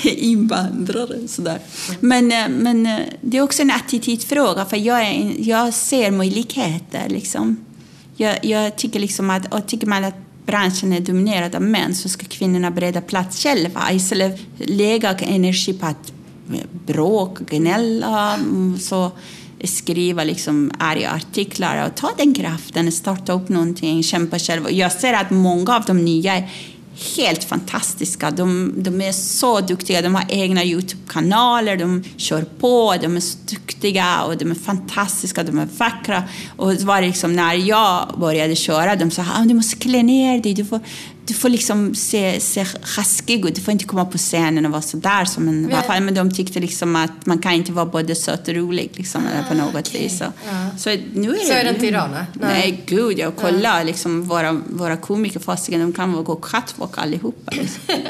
[0.05, 1.59] Invandrare, sådär.
[2.01, 7.09] Men, eh, men eh, det är också en attitydfråga, för jag, är, jag ser möjligheter.
[7.09, 7.57] Liksom.
[8.17, 10.15] Jag, jag tycker liksom att, och tycker man att
[10.47, 15.73] branschen är dominerad av män så ska kvinnorna bereda plats själva istället för lägga energi
[15.73, 16.13] på att
[16.55, 19.11] eh, bråka, gnälla, mm, så
[19.65, 24.71] skriva liksom arga artiklar och ta den kraften, starta upp någonting, kämpa själv.
[24.71, 26.51] Jag ser att många av de nya är
[27.17, 28.31] helt fantastiska.
[28.31, 30.03] De, de är så duktiga.
[30.03, 35.43] De har egna Youtube-kanaler, de kör på, de är så duktiga och de är fantastiska,
[35.43, 36.23] de är vackra.
[36.57, 40.03] Och det var liksom när jag började köra, de sa att ah, du måste klä
[40.03, 40.81] ner dig, du får
[41.27, 44.83] du får liksom se, se sjaskig ut, du får inte komma på scenen och vara
[44.83, 46.01] sådär som en ja.
[46.01, 49.49] Men de tyckte liksom att man kan inte vara både söt och rolig liksom, ah,
[49.49, 50.03] på något okay.
[50.03, 50.19] vis.
[50.19, 50.79] Så, ja.
[50.79, 52.11] så, nu är det, så är det inte idag?
[52.13, 53.85] Nej, nej gud, jag kollar ja.
[53.85, 57.53] liksom våra, våra komiker fasiken, de kan gå catwalk allihopa.
[57.53, 57.81] Liksom.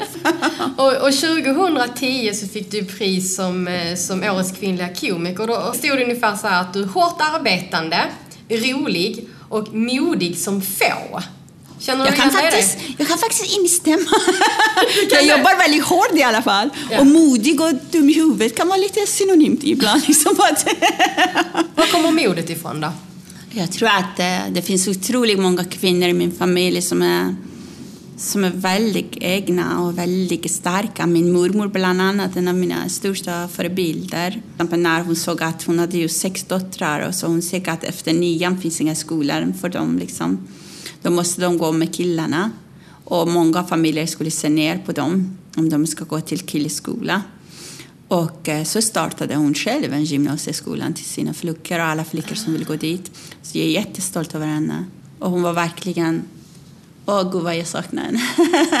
[0.77, 5.47] och, och 2010 så fick du pris som, eh, som årets kvinnliga komiker.
[5.47, 7.99] Då stod det ungefär så här att du är hårt arbetande,
[8.49, 11.21] rolig och modig som få.
[11.81, 14.11] Känner jag, kan faktiskt, jag kan faktiskt instämma.
[15.09, 16.69] jag jobbar väldigt hårt i alla fall.
[16.91, 16.99] Ja.
[16.99, 20.01] Och modig och dum i huvudet kan vara lite synonymt ibland.
[20.07, 20.35] Liksom
[21.75, 22.91] Var kommer modet ifrån då?
[23.51, 27.35] Jag tror att det, eh, det finns otroligt många kvinnor i min familj som är,
[28.17, 31.05] som är väldigt egna och väldigt starka.
[31.05, 34.41] Min mormor bland annat, en av mina största förebilder.
[34.57, 38.13] När hon såg att hon hade ju sex döttrar och så hon såg att efter
[38.13, 39.97] nian finns inga skolor för dem.
[39.99, 40.47] Liksom.
[41.01, 42.51] Då måste de gå med killarna.
[43.03, 47.21] Och många familjer skulle se ner på dem om de ska gå till killskola.
[48.07, 52.53] Och eh, så startade hon själv en gymnasieskola till sina flickor och alla flickor som
[52.53, 53.11] vill gå dit.
[53.41, 54.85] Så jag är jättestolt över henne.
[55.19, 56.23] Och hon var verkligen...
[57.05, 58.21] Åh, gud vad jag saknar henne.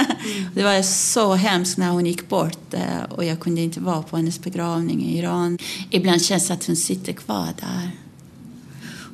[0.53, 4.17] det var så hemskt när hon gick bort eh, och jag kunde inte vara på
[4.17, 5.57] hennes begravning i Iran.
[5.89, 7.91] Ibland känns det att hon sitter kvar där.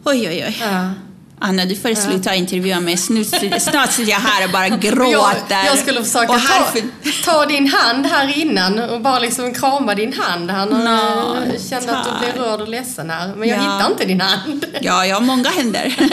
[0.04, 0.58] Oj, oj, oj.
[0.62, 0.92] Ja.
[1.40, 2.98] Anna, du får sluta intervjua mig.
[2.98, 5.46] Snart sitter jag här och bara gråter.
[5.50, 6.82] Jag, jag skulle försöka ta,
[7.26, 11.16] ta, din hand här innan och bara liksom krama din hand här när
[11.48, 13.36] no, kände att du blev rörd och ledsen här.
[13.36, 13.62] Men jag ja.
[13.62, 14.66] hittar inte din hand.
[14.82, 15.96] Ja, jag har många händer.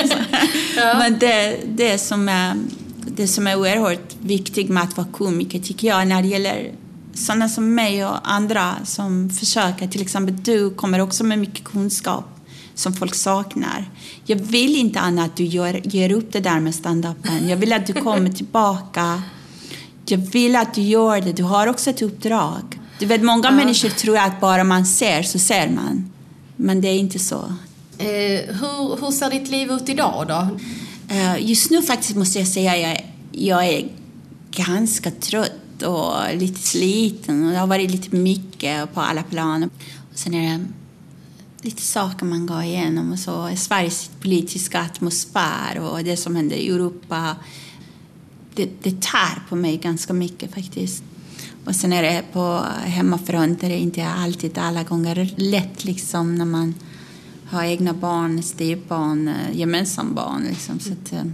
[0.77, 0.95] ja.
[0.99, 2.55] Men det, det, som är,
[3.07, 6.71] det som är oerhört viktigt med att vara komiker tycker jag när det gäller
[7.15, 12.34] sådana som mig och andra som försöker, till exempel du kommer också med mycket kunskap
[12.75, 13.91] som folk saknar.
[14.27, 17.49] Jag vill inte, Anna, att du gör, ger upp det där med stand-upen.
[17.49, 19.23] Jag vill att du kommer tillbaka.
[20.07, 21.33] Jag vill att du gör det.
[21.33, 22.81] Du har också ett uppdrag.
[22.99, 23.51] Du vet, många ja.
[23.51, 26.13] människor tror att bara man ser så ser man.
[26.57, 27.55] Men det är inte så.
[27.99, 30.49] Eh, hur, hur ser ditt liv ut idag då?
[31.15, 33.89] Eh, just nu faktiskt måste jag säga att jag, jag är
[34.51, 37.47] ganska trött och lite sliten.
[37.47, 39.71] Och det har varit lite mycket på alla plan.
[40.13, 40.67] Och sen är det
[41.65, 43.51] lite saker man går igenom och så.
[43.57, 47.37] Sveriges politiska atmosfär och det som händer i Europa.
[48.55, 51.03] Det, det tär på mig ganska mycket faktiskt.
[51.65, 56.75] Och sen är det på hemmafronten är inte alltid alla gånger lätt liksom när man
[57.47, 60.43] har egna barn, styvbarn, eh, gemensamma barn.
[60.49, 60.81] Liksom.
[60.81, 61.25] Så att, eh,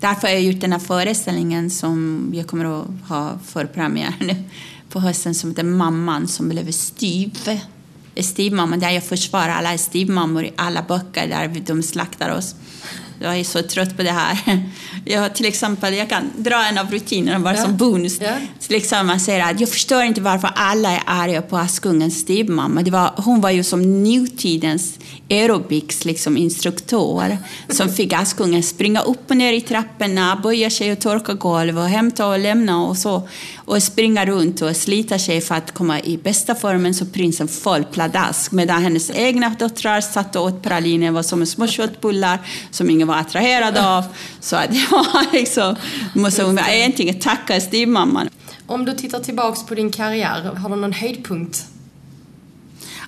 [0.00, 4.44] därför har jag gjort den här föreställningen som jag kommer att ha för premiär nu
[4.88, 7.38] på hösten som heter Mamman som blev styv
[8.22, 12.54] styvmamma, där jag försvarar alla styvmammor i alla böcker där de slaktar oss.
[13.20, 14.38] Jag är så trött på det här.
[15.04, 17.62] Jag, till exempel, jag kan dra en av rutinerna bara ja.
[17.62, 18.20] som bonus.
[18.20, 18.30] Ja.
[18.60, 22.82] Till exempel man säger att jag förstår inte varför alla är arga på Askungens styvmamma.
[22.82, 24.98] Det var, hon var ju som nutidens
[25.30, 27.38] aerobics liksom, instruktör
[27.68, 31.88] som fick Askungen springa upp och ner i trapporna, böja sig och torka golv och
[31.88, 33.28] hämta och lämna och så.
[33.68, 37.84] Och springa runt och slita sig för att komma i bästa formen så prinsen föll
[37.84, 42.38] pladask medan hennes egna döttrar satt och åt praliner var som små köttbullar
[42.70, 44.04] som ingen var attraherad av.
[44.40, 45.76] Så det var liksom,
[46.14, 48.28] måste hon egentligen tacka styvmamman.
[48.66, 51.66] Om du tittar tillbaks på din karriär, har du någon höjdpunkt?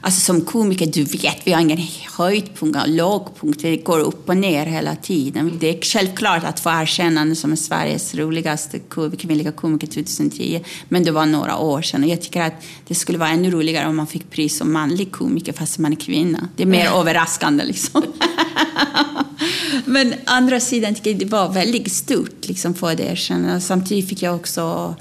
[0.03, 1.87] Alltså som komiker, du vet, vi har ingen
[2.19, 3.65] höjdpunkt och lågpunkt.
[3.65, 5.57] Vi går upp och ner hela tiden.
[5.61, 8.79] Det är självklart att få erkännande som Sveriges roligaste
[9.19, 10.61] kvinnliga komiker 2010.
[10.89, 13.89] Men det var några år sedan och jag tycker att det skulle vara ännu roligare
[13.89, 16.49] om man fick pris som manlig komiker fast man är kvinna.
[16.57, 18.03] Det är mer överraskande liksom.
[19.85, 23.63] Men andra sidan tycker jag det var väldigt stort liksom, få det erkännandet.
[23.63, 24.95] Samtidigt fick jag också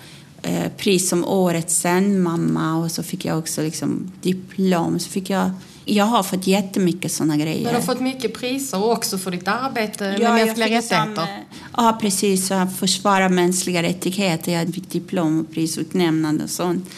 [0.77, 1.85] pris som årets
[2.17, 4.99] mamma och så fick jag också liksom, diplom.
[4.99, 5.51] Så fick jag,
[5.85, 7.63] jag har fått jättemycket sådana grejer.
[7.63, 11.21] Men du har fått mycket priser också för ditt arbete med Ja, mänskliga rättigheter.
[11.21, 11.27] eh,
[11.77, 12.49] Ja, precis.
[12.49, 14.51] Jag försvarar mänskliga rättigheter.
[14.51, 16.89] Jag fick diplom och prisutnämnande och sånt.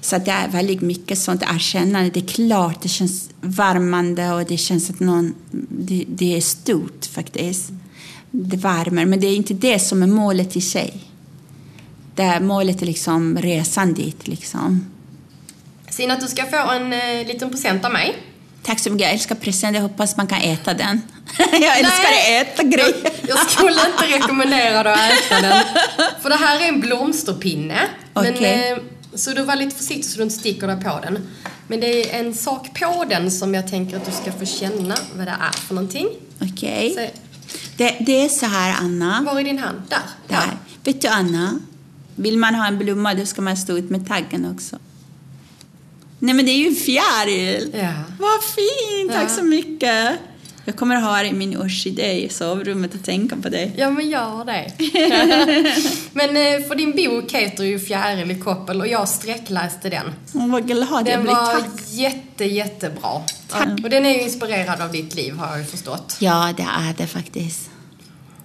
[0.00, 2.10] Så det är väldigt mycket sånt erkännande.
[2.10, 5.34] Det är klart, det känns värmande och det känns att någon,
[5.68, 7.70] det, det är stort faktiskt.
[8.30, 11.00] Det värmer, men det är inte det som är målet i sig.
[12.14, 14.86] Det är målet är liksom resan dit liksom.
[15.90, 18.16] Sina, du ska få en eh, liten present av mig.
[18.62, 19.04] Tack så mycket.
[19.04, 19.74] Jag älskar present.
[19.76, 21.02] Jag hoppas man kan äta den.
[21.38, 22.40] jag älskar Nej.
[22.40, 22.94] att äta grejer.
[23.02, 25.62] Jag, jag skulle inte rekommendera dig att äta den.
[26.22, 27.80] För det här är en blomsterpinne.
[28.14, 28.72] Men, Okej.
[28.72, 28.78] eh,
[29.14, 31.28] så du var lite försiktig så du inte sticker dig på den.
[31.66, 34.94] Men det är en sak på den som jag tänker att du ska få känna
[35.16, 36.08] vad det är för någonting.
[36.40, 36.94] Okej.
[36.94, 37.00] Så,
[37.76, 39.22] Det, det är så här, Anna.
[39.26, 39.82] var är din hand?
[39.88, 39.98] Där.
[40.28, 40.56] Där.
[40.84, 41.60] Vet du, Anna?
[42.22, 44.76] Vill man ha en blomma då ska man stå ut med taggen också.
[46.18, 47.70] Nej, men det är ju en fjäril.
[47.74, 47.92] Ja.
[48.18, 49.12] Vad fint!
[49.12, 49.28] Tack Ja.
[49.28, 50.18] så mycket.
[50.64, 53.72] Jag kommer ha det i min orkidé i sovrummet och tänka på dig.
[53.76, 54.72] Ja, men gör det.
[56.12, 60.12] men eh, för din bok heter ju Fjäril i koppel och jag sträckläste den.
[60.50, 61.32] Vad glad jag Den blir.
[61.32, 61.70] var Tack.
[61.90, 63.22] jätte, jättebra.
[63.48, 63.68] Tack.
[63.84, 66.16] Och den är ju inspirerad av ditt liv har jag ju förstått.
[66.18, 67.70] Ja, det är det faktiskt.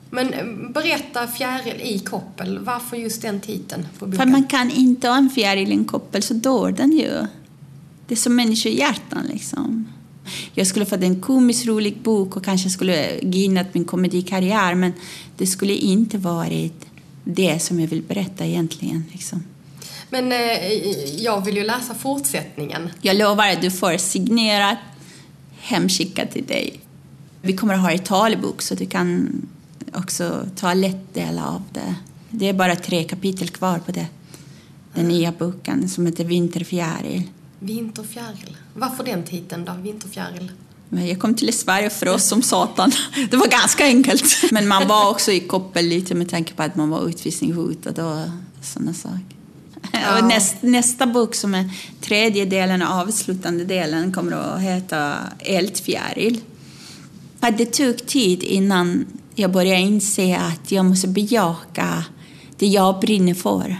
[0.10, 2.60] Men eh, berätta Fjäril i koppel.
[2.60, 3.88] Varför just den titeln?
[4.00, 7.26] För man kan inte ha en fjäril i en koppel så dör den ju.
[8.08, 9.88] Det är som människohjärtan liksom.
[10.54, 14.94] Jag skulle fått en komiskt rolig bok och kanske skulle gynnat min komedikarriär men
[15.38, 16.86] det skulle inte varit
[17.24, 19.04] det som jag vill berätta egentligen.
[19.12, 19.44] Liksom.
[20.10, 20.68] Men eh,
[21.24, 22.90] jag vill ju läsa fortsättningen.
[23.02, 24.78] Jag lovar att du får signerat
[25.60, 26.80] hemskickat till dig.
[27.42, 29.42] Vi kommer att ha ett talbok så du kan
[29.94, 31.96] också ta lätt del av det.
[32.30, 34.08] Det är bara tre kapitel kvar på det.
[34.94, 37.24] Den nya boken som heter Vinterfjäril.
[37.60, 38.58] Vinterfjäril.
[38.74, 39.74] Varför den titeln då?
[39.74, 40.52] Vinterfjäril?
[40.90, 42.92] Jag kom till Sverige för oss som satan.
[43.32, 44.36] Det var ganska enkelt.
[44.52, 48.30] Men man var också i koppel lite med tanke på att man var utvisningshotad och
[48.62, 49.38] sådana saker.
[49.92, 50.28] Ja.
[50.28, 51.70] Näst, nästa bok som är
[52.02, 56.42] tredje delen och avslutande delen kommer att heta Eldfjäril.
[57.58, 59.06] Det tog tid innan
[59.40, 62.06] jag började inse att jag måste bejaka
[62.58, 63.78] det jag brinner för.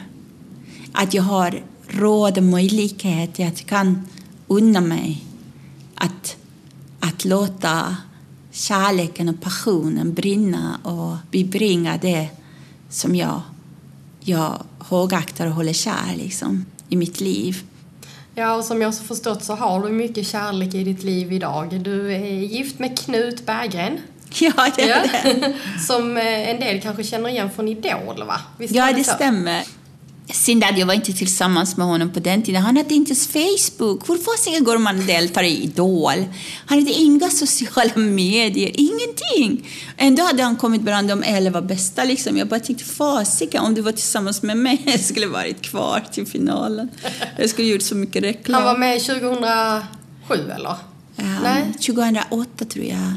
[0.92, 4.08] Att jag har råd och möjlighet, att jag kan
[4.48, 5.26] unna mig
[5.96, 6.38] att,
[7.00, 7.98] att låta
[8.52, 12.30] kärleken och passionen brinna och bibringa det
[12.90, 13.42] som jag,
[14.20, 17.64] jag högaktar och håller kär liksom, i mitt liv.
[18.36, 21.82] Ja, och som jag har förstått så har du mycket kärlek i ditt liv idag.
[21.82, 23.98] Du är gift med Knut Berggren.
[24.40, 24.96] Ja, det, Ja.
[25.24, 25.54] det.
[25.88, 28.42] Som eh, en del kanske känner igen från Idol, va?
[28.58, 29.12] Visst ja, det så?
[29.12, 29.64] stämmer.
[30.34, 32.62] Synd att jag var inte tillsammans med honom på den tiden.
[32.62, 34.10] Han hade inte ens Facebook.
[34.10, 36.26] Hur fasiken går man och deltar i Idol?
[36.66, 39.70] Han hade inga sociala medier, ingenting.
[39.98, 42.04] Ändå hade han kommit bland de elva bästa.
[42.04, 42.38] Liksom.
[42.38, 46.26] Jag bara tänkte, fasiken, om du var tillsammans med mig jag skulle varit kvar till
[46.28, 46.90] finalen.
[47.38, 48.64] Jag skulle gjort så mycket reklam.
[48.64, 50.76] Han var med 2007, eller?
[51.16, 51.74] Ja, Nej.
[51.74, 53.14] 2008 tror jag.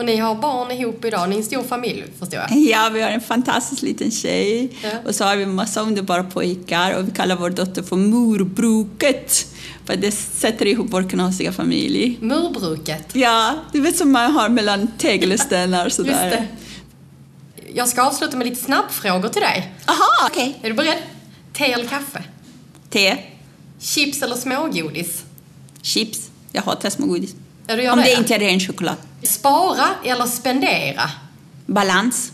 [0.00, 1.28] Och ni har barn ihop idag.
[1.28, 2.58] Ni är en stor familj, förstår jag.
[2.58, 4.70] Ja, vi har en fantastisk liten tjej.
[4.82, 4.90] Ja.
[5.06, 9.46] Och så har vi massa underbara pojkar och vi kallar vår dotter för Morbruket.
[9.84, 12.18] För det sätter ihop vår knasiga familj.
[12.20, 13.08] Murbruket.
[13.12, 16.10] Ja, du vet som man har mellan tegelstenar och sådär.
[16.10, 16.46] Just det.
[17.74, 19.74] Jag ska avsluta med lite snabbfrågor till dig.
[19.86, 20.58] Aha, okej.
[20.62, 20.98] Är du beredd?
[21.52, 22.22] Te eller kaffe?
[22.90, 23.16] Te,
[23.80, 25.22] Chips eller smågodis?
[25.82, 26.30] chips.
[26.52, 27.34] Jag hatar smågodis.
[27.70, 28.96] Ja, du gör Om det, det inte är ren choklad.
[29.22, 31.10] Spara eller spendera?
[31.66, 32.32] Balans.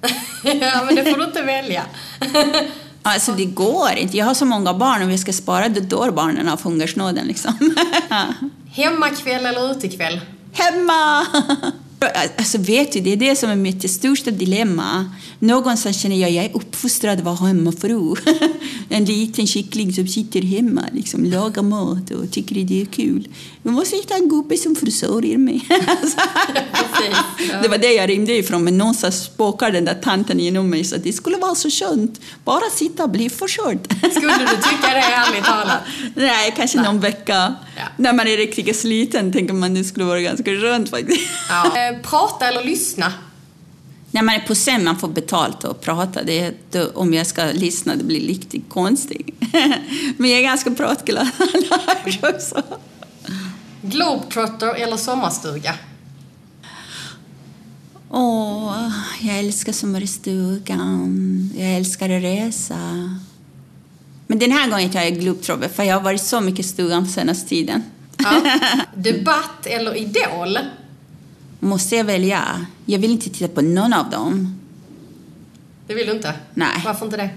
[0.42, 1.82] ja, men det får du inte välja.
[3.02, 4.16] Alltså det går inte.
[4.16, 7.26] Jag har så många barn och om jag ska spara då dör barnen av hungersnöden
[7.26, 7.52] liksom.
[8.72, 10.20] Hemmakväll eller utekväll?
[10.52, 11.26] Hemma!
[12.36, 15.12] Alltså vet du, det är det som är mitt största dilemma.
[15.38, 18.14] Någonstans känner jag att jag är uppfostrad att vara hemmafru.
[18.90, 23.28] En liten kyckling som sitter hemma, liksom, lagar mat och tycker det är kul.
[23.62, 25.68] Jag måste hitta en gubbe som försörjer mig.
[25.88, 26.18] Alltså.
[27.50, 27.62] Ja.
[27.62, 30.96] Det var det jag ringde ifrån, men någonstans spåkar den där tanten inom mig så
[30.96, 32.20] att det skulle vara så skönt.
[32.44, 33.78] Bara sitta och bli försörjd.
[34.16, 35.80] Skulle du tycka det ärligt talat?
[36.14, 37.54] Nej, kanske någon vecka.
[37.96, 41.20] När man är riktigt sliten tänker man det skulle vara ganska skönt faktiskt.
[41.48, 41.87] Ja.
[41.88, 43.12] Eh, prata eller lyssna?
[44.10, 46.22] När man är på scen man får betalt att prata.
[46.22, 49.26] Det då, om jag ska lyssna det blir riktigt konstigt.
[50.16, 51.28] Men jag är ganska pratglad
[51.70, 52.62] annars också.
[53.82, 55.74] Globetrotter eller sommarstuga?
[58.10, 61.50] Åh, jag älskar sommarstugan.
[61.56, 62.78] Jag älskar att resa.
[64.26, 67.08] Men den här gången tar jag Globetrotter för jag har varit så mycket i stugan
[67.08, 67.82] senaste tiden.
[68.16, 68.42] Ja.
[68.94, 70.58] Debatt eller Idol?
[71.60, 72.66] Måste jag välja?
[72.86, 74.60] Jag vill inte titta på någon av dem.
[75.86, 76.34] Det vill du inte?
[76.54, 76.82] Nej.
[76.84, 77.30] Varför inte det?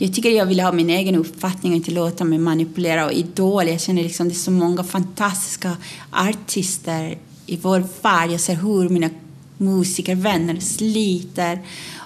[0.00, 3.06] Jag tycker jag vill ha min egen uppfattning och inte låta mig manipulera.
[3.06, 5.76] Och Idol, jag känner liksom det är så många fantastiska
[6.10, 8.30] artister i vår värld.
[8.30, 9.10] Jag ser hur mina
[9.56, 11.60] musikervänner sliter.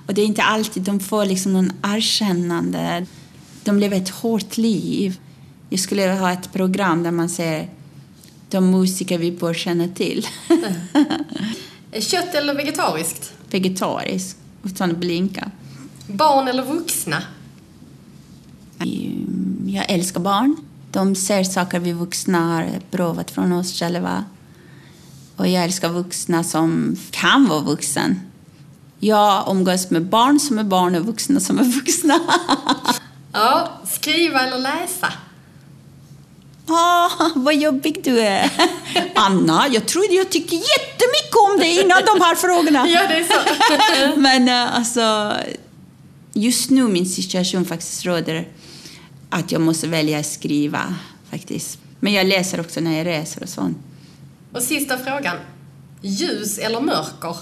[0.06, 3.06] Och det är inte alltid de får liksom någon erkännande.
[3.64, 5.20] De lever ett hårt liv.
[5.68, 7.68] Jag skulle ha ett program där man ser
[8.52, 10.26] de musiker vi bör känna till.
[12.00, 13.32] Kött eller vegetariskt?
[13.50, 15.50] Vegetariskt, utan att blinka.
[16.06, 17.22] Barn eller vuxna?
[19.66, 20.56] Jag älskar barn.
[20.90, 24.24] De ser saker vi vuxna har provat från oss själva.
[25.36, 28.20] Och jag älskar vuxna som kan vara vuxen.
[28.98, 32.20] Jag umgås med barn som är barn och vuxna som är vuxna.
[33.34, 35.12] Ja, skriva eller läsa?
[36.72, 38.50] Åh, vad jobbig du är.
[39.14, 42.88] Anna, jag trodde jag tyckte jättemycket om dig innan de här frågorna.
[42.88, 44.16] Ja, det är så.
[44.20, 45.32] Men eh, alltså,
[46.32, 48.48] just nu min situation faktiskt råder
[49.30, 50.94] att jag måste välja att skriva
[51.30, 51.78] faktiskt.
[52.00, 53.76] Men jag läser också när jag reser och sånt.
[54.52, 55.36] Och sista frågan.
[56.02, 57.36] Ljus eller mörker?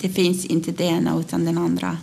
[0.00, 1.98] Det finns inte det ena utan den andra.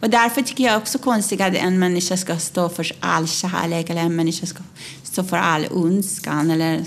[0.00, 4.00] Och därför tycker jag också konstigt att en människa ska stå för all kärlek eller
[4.00, 4.62] en människa ska
[5.16, 6.84] så för all ondskan eller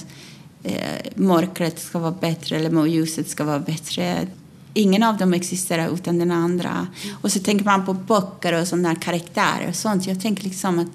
[0.64, 4.28] eh, mörkret ska vara bättre eller ljuset ska vara bättre.
[4.74, 6.88] Ingen av dem existerar utan den andra.
[7.22, 10.08] Och så tänker man på böcker och sådana karaktärer och sånt.
[10.08, 10.88] Jag tänker liksom att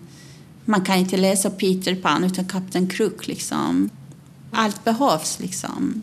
[0.64, 3.90] man kan inte läsa Peter Pan utan Kapten Kruk liksom.
[4.50, 6.02] Allt behövs liksom.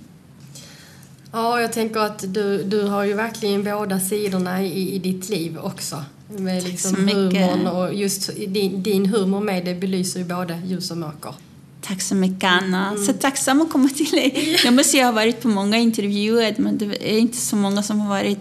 [1.32, 5.58] Ja, jag tänker att du, du har ju verkligen båda sidorna i, i ditt liv
[5.58, 6.04] också.
[6.38, 10.98] Med liksom humorn och just din, din humor med det belyser ju både ljus och
[10.98, 11.34] mörker.
[11.82, 12.98] Tack så mycket, Anna.
[13.08, 14.58] Så tacksam att komma till dig.
[14.64, 17.84] Jag måste säga, jag har varit på många intervjuer, men det är inte så många
[17.84, 18.40] som har varit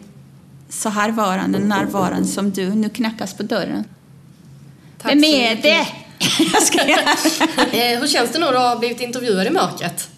[0.68, 2.74] så här varande, närvarande som du.
[2.74, 3.84] Nu knackas på dörren.
[5.02, 5.86] Tack Vem är det?
[6.52, 6.78] Jag ska...
[7.72, 10.08] Eh, hur känns det nu att ha blivit intervjuad i mörkret?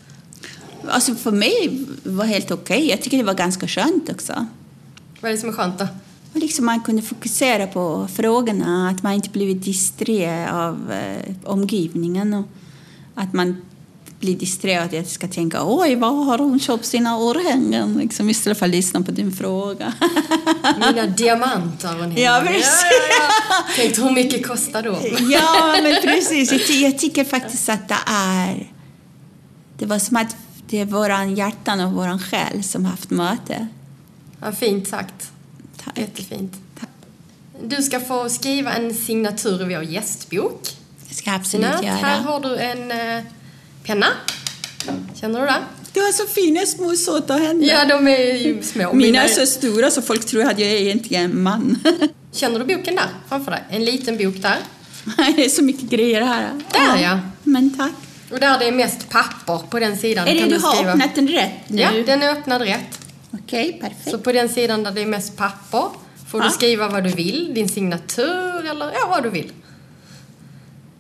[0.89, 2.89] Alltså för mig var det helt okej.
[2.89, 4.47] Jag tycker det var ganska skönt också.
[5.21, 5.89] Vad är det som är skönt då?
[6.33, 12.35] Och liksom man kunde fokusera på frågorna, att man inte blivit disträ av eh, omgivningen.
[12.35, 12.45] Och
[13.15, 13.57] att man
[14.23, 17.99] blir disträ jag ska tänka oj, var har hon köpt sina örhängen?
[17.99, 19.93] Liksom, istället för att lyssna på din fråga.
[20.79, 22.85] Mina diamanter och Ja, precis.
[22.85, 23.65] Ja, ja.
[23.77, 24.97] Tänkte hur mycket kostar de?
[25.33, 26.53] ja, men precis.
[26.53, 28.73] Jag, jag tycker faktiskt att det är...
[29.79, 30.37] Det var som att
[30.69, 33.67] det är våran hjärtan och våran själ som haft möte.
[34.41, 35.32] Ja, fint sagt.
[35.95, 36.05] Tack.
[36.05, 36.53] Jättefint.
[37.65, 40.69] Du ska få skriva en signatur i vår gästbok.
[41.09, 42.23] Det ska jag absolut här göra.
[42.23, 43.25] har du en eh,
[43.85, 44.07] penna.
[45.21, 45.61] Känner du det?
[45.93, 47.67] Du har så fina små söta händer.
[47.69, 48.93] Ja, de är ju små.
[48.93, 51.79] Mina är så stora så folk tror att jag är egentligen en man.
[52.33, 53.65] Känner du boken där framför dig?
[53.71, 54.57] En liten bok där.
[55.37, 56.51] det är så mycket grejer här.
[56.73, 57.19] Där, ja.
[57.43, 57.93] Men tack.
[58.31, 60.29] Och där det är mest papper på den sidan.
[60.29, 60.93] Är det kan du du har skriva.
[60.93, 61.83] öppnat den rätt nu?
[61.83, 62.99] Ja, den är öppnad rätt.
[63.33, 64.11] Okej, perfekt.
[64.11, 65.89] Så på den sidan där det är mest papper
[66.27, 66.47] får Ja.
[66.47, 69.53] du skriva vad du vill, din signatur eller ja, vad du vill.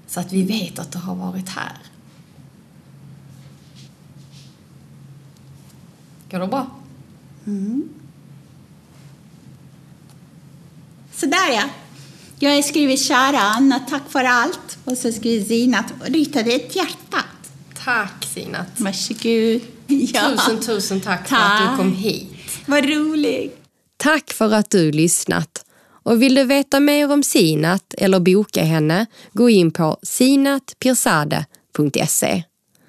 [0.06, 1.72] Så att vi vet att du har varit här.
[6.30, 6.66] Går det bra?
[11.14, 11.62] Sådär ja.
[12.38, 14.78] Jag har skrivit kära Anna, tack för allt.
[14.84, 17.24] Och så skriver Zina och ritade ett hjärta.
[17.84, 18.66] Tack Sinat.
[18.80, 19.60] Varsågod.
[20.14, 20.30] Ja.
[20.30, 21.76] Tusen, tusen tack, för att du Tack.
[21.76, 22.28] kom hit.
[22.66, 23.58] Vad roligt.
[23.96, 25.64] Tack för att du lyssnat.
[26.04, 32.42] Och vill du veta mer om Sinat eller boka henne, gå in på sinatpirzadeh.se.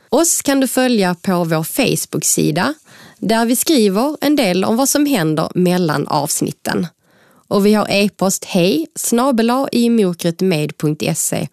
[0.10, 2.74] Oss kan du följa på vår Facebook-sida
[3.20, 6.88] där vi skriver en del om vad som händer mellan avsnitten.
[7.48, 8.88] Och vi har e-post hej
[9.72, 11.48] imokretmed.se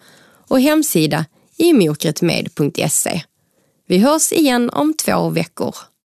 [0.49, 1.25] och hemsida
[1.57, 3.23] imokretmed.se.
[3.91, 5.75] Vi hörs igen om två veckor.